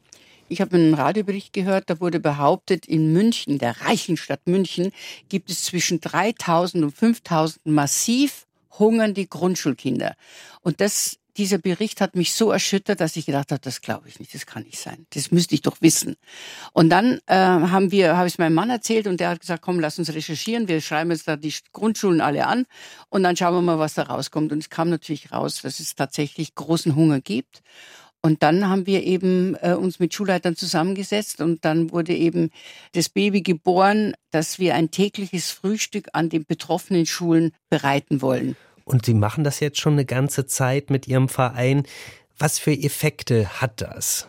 [0.49, 4.90] Ich habe einen Radiobericht gehört, da wurde behauptet, in München, der reichen Stadt München,
[5.29, 8.46] gibt es zwischen 3000 und 5000 massiv
[8.79, 10.15] hungernde Grundschulkinder.
[10.63, 14.18] Und das, dieser Bericht hat mich so erschüttert, dass ich gedacht habe, das glaube ich
[14.18, 15.06] nicht, das kann nicht sein.
[15.10, 16.16] Das müsste ich doch wissen.
[16.72, 19.62] Und dann äh, haben wir, habe ich es meinem Mann erzählt und der hat gesagt,
[19.62, 20.68] komm, lass uns recherchieren.
[20.68, 22.64] Wir schreiben jetzt da die Grundschulen alle an
[23.08, 24.52] und dann schauen wir mal, was da rauskommt.
[24.52, 27.62] Und es kam natürlich raus, dass es tatsächlich großen Hunger gibt.
[28.22, 32.50] Und dann haben wir eben äh, uns mit Schulleitern zusammengesetzt und dann wurde eben
[32.90, 38.56] das Baby geboren, dass wir ein tägliches Frühstück an den betroffenen Schulen bereiten wollen.
[38.87, 41.82] Und Sie machen das jetzt schon eine ganze Zeit mit Ihrem Verein.
[42.38, 44.28] Was für Effekte hat das?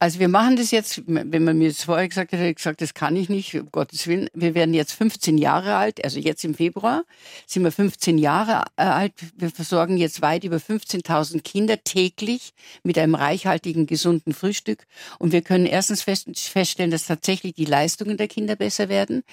[0.00, 2.80] Also wir machen das jetzt, wenn man mir das vorher gesagt hätte, hätte ich gesagt,
[2.80, 4.28] das kann ich nicht, um Gottes Willen.
[4.32, 7.02] Wir werden jetzt 15 Jahre alt, also jetzt im Februar
[7.46, 9.12] sind wir 15 Jahre äh, alt.
[9.36, 12.52] Wir versorgen jetzt weit über 15.000 Kinder täglich
[12.84, 14.86] mit einem reichhaltigen, gesunden Frühstück.
[15.18, 19.24] Und wir können erstens feststellen, dass tatsächlich die Leistungen der Kinder besser werden,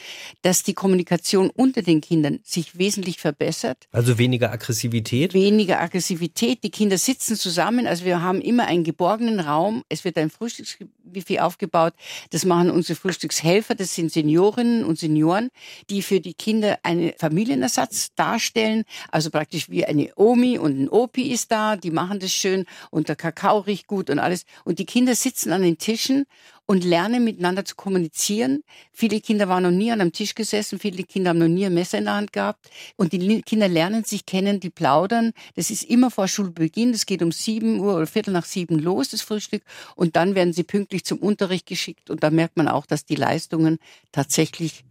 [0.41, 3.87] dass die Kommunikation unter den Kindern sich wesentlich verbessert.
[3.91, 5.35] Also weniger Aggressivität?
[5.35, 6.63] Weniger Aggressivität.
[6.63, 7.85] Die Kinder sitzen zusammen.
[7.85, 9.83] Also wir haben immer einen geborgenen Raum.
[9.89, 11.93] Es wird ein Frühstück Frühstücksbuffet aufgebaut.
[12.31, 15.49] Das machen unsere Frühstückshelfer, das sind Seniorinnen und Senioren,
[15.89, 18.83] die für die Kinder einen Familienersatz darstellen.
[19.11, 23.09] Also praktisch wie eine Omi und ein Opi ist da, die machen das schön und
[23.09, 24.45] der Kakao riecht gut und alles.
[24.63, 26.25] Und die Kinder sitzen an den Tischen
[26.67, 28.63] und lernen miteinander zu kommunizieren.
[28.91, 31.73] Viele Kinder waren noch nie an einem Tisch gesessen, viele Kinder haben noch nie ein
[31.73, 32.69] Messer in der Hand gehabt.
[32.95, 35.31] Und die Kinder lernen sich kennen, die plaudern.
[35.55, 36.91] Das ist immer vor Schulbeginn.
[36.91, 39.63] Das geht um sieben Uhr oder Viertel nach sieben los, das Frühstück.
[39.95, 42.09] Und dann werden sie pünktlich zum Unterricht geschickt.
[42.09, 43.77] Und da merkt man auch, dass die Leistungen
[44.11, 44.83] tatsächlich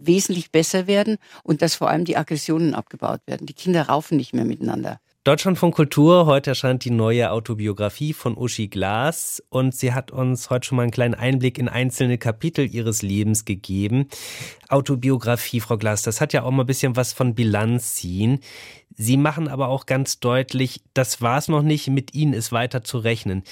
[0.00, 3.46] wesentlich besser werden und dass vor allem die Aggressionen abgebaut werden.
[3.46, 4.98] Die Kinder raufen nicht mehr miteinander.
[5.22, 10.48] Deutschland von Kultur, heute erscheint die neue Autobiografie von Uschi Glas und sie hat uns
[10.48, 14.08] heute schon mal einen kleinen Einblick in einzelne Kapitel ihres Lebens gegeben.
[14.70, 18.40] Autobiografie, Frau Glas, das hat ja auch mal ein bisschen was von Bilanz ziehen.
[18.96, 22.96] Sie machen aber auch ganz deutlich, das war's noch nicht, mit Ihnen ist weiter zu
[22.96, 23.44] rechnen.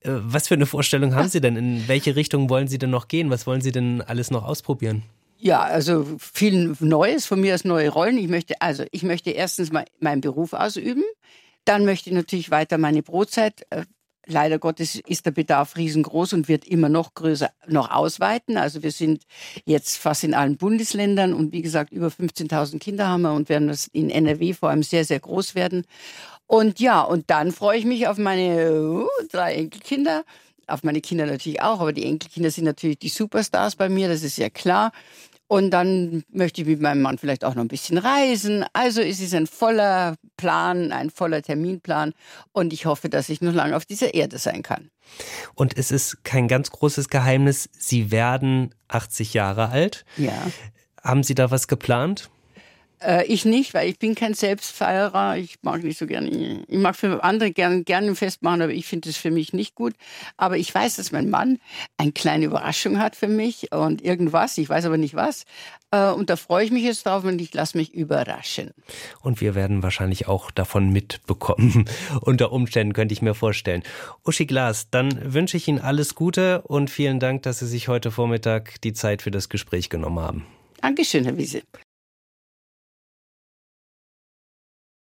[0.00, 1.56] Äh, was für eine Vorstellung haben Sie denn?
[1.56, 3.30] In welche Richtung wollen Sie denn noch gehen?
[3.30, 5.02] Was wollen Sie denn alles noch ausprobieren?
[5.40, 8.18] Ja, also viel Neues von mir als neue Rollen.
[8.18, 11.04] Ich möchte, also ich möchte erstens mal meinen Beruf ausüben.
[11.64, 13.64] Dann möchte ich natürlich weiter meine Brotzeit.
[13.70, 13.84] Äh,
[14.26, 18.56] leider Gottes ist der Bedarf riesengroß und wird immer noch größer, noch ausweiten.
[18.56, 19.22] Also wir sind
[19.64, 23.68] jetzt fast in allen Bundesländern und wie gesagt, über 15.000 Kinder haben wir und werden
[23.68, 25.84] das in NRW vor allem sehr, sehr groß werden.
[26.48, 30.24] Und ja, und dann freue ich mich auf meine uh, drei Enkelkinder
[30.68, 34.22] auf meine Kinder natürlich auch, aber die Enkelkinder sind natürlich die Superstars bei mir, das
[34.22, 34.92] ist ja klar.
[35.48, 38.66] Und dann möchte ich mit meinem Mann vielleicht auch noch ein bisschen reisen.
[38.74, 42.12] Also es ist ein voller Plan, ein voller Terminplan.
[42.52, 44.90] Und ich hoffe, dass ich noch lange auf dieser Erde sein kann.
[45.54, 50.04] Und es ist kein ganz großes Geheimnis, Sie werden 80 Jahre alt.
[50.18, 50.34] Ja.
[51.02, 52.28] Haben Sie da was geplant?
[53.00, 55.36] Äh, ich nicht, weil ich bin kein Selbstfeierer.
[55.36, 56.64] Ich mag nicht so gerne.
[56.66, 59.94] Ich mag für andere gerne gerne festmachen, aber ich finde es für mich nicht gut.
[60.36, 61.58] Aber ich weiß, dass mein Mann
[61.96, 64.58] eine kleine Überraschung hat für mich und irgendwas.
[64.58, 65.44] Ich weiß aber nicht was.
[65.90, 68.70] Äh, und da freue ich mich jetzt drauf und ich lasse mich überraschen.
[69.20, 71.88] Und wir werden wahrscheinlich auch davon mitbekommen.
[72.20, 73.82] Unter Umständen könnte ich mir vorstellen.
[74.24, 78.10] Uschi Glas, dann wünsche ich Ihnen alles Gute und vielen Dank, dass Sie sich heute
[78.10, 80.46] Vormittag die Zeit für das Gespräch genommen haben.
[80.80, 81.62] Dankeschön, Herr Wiese.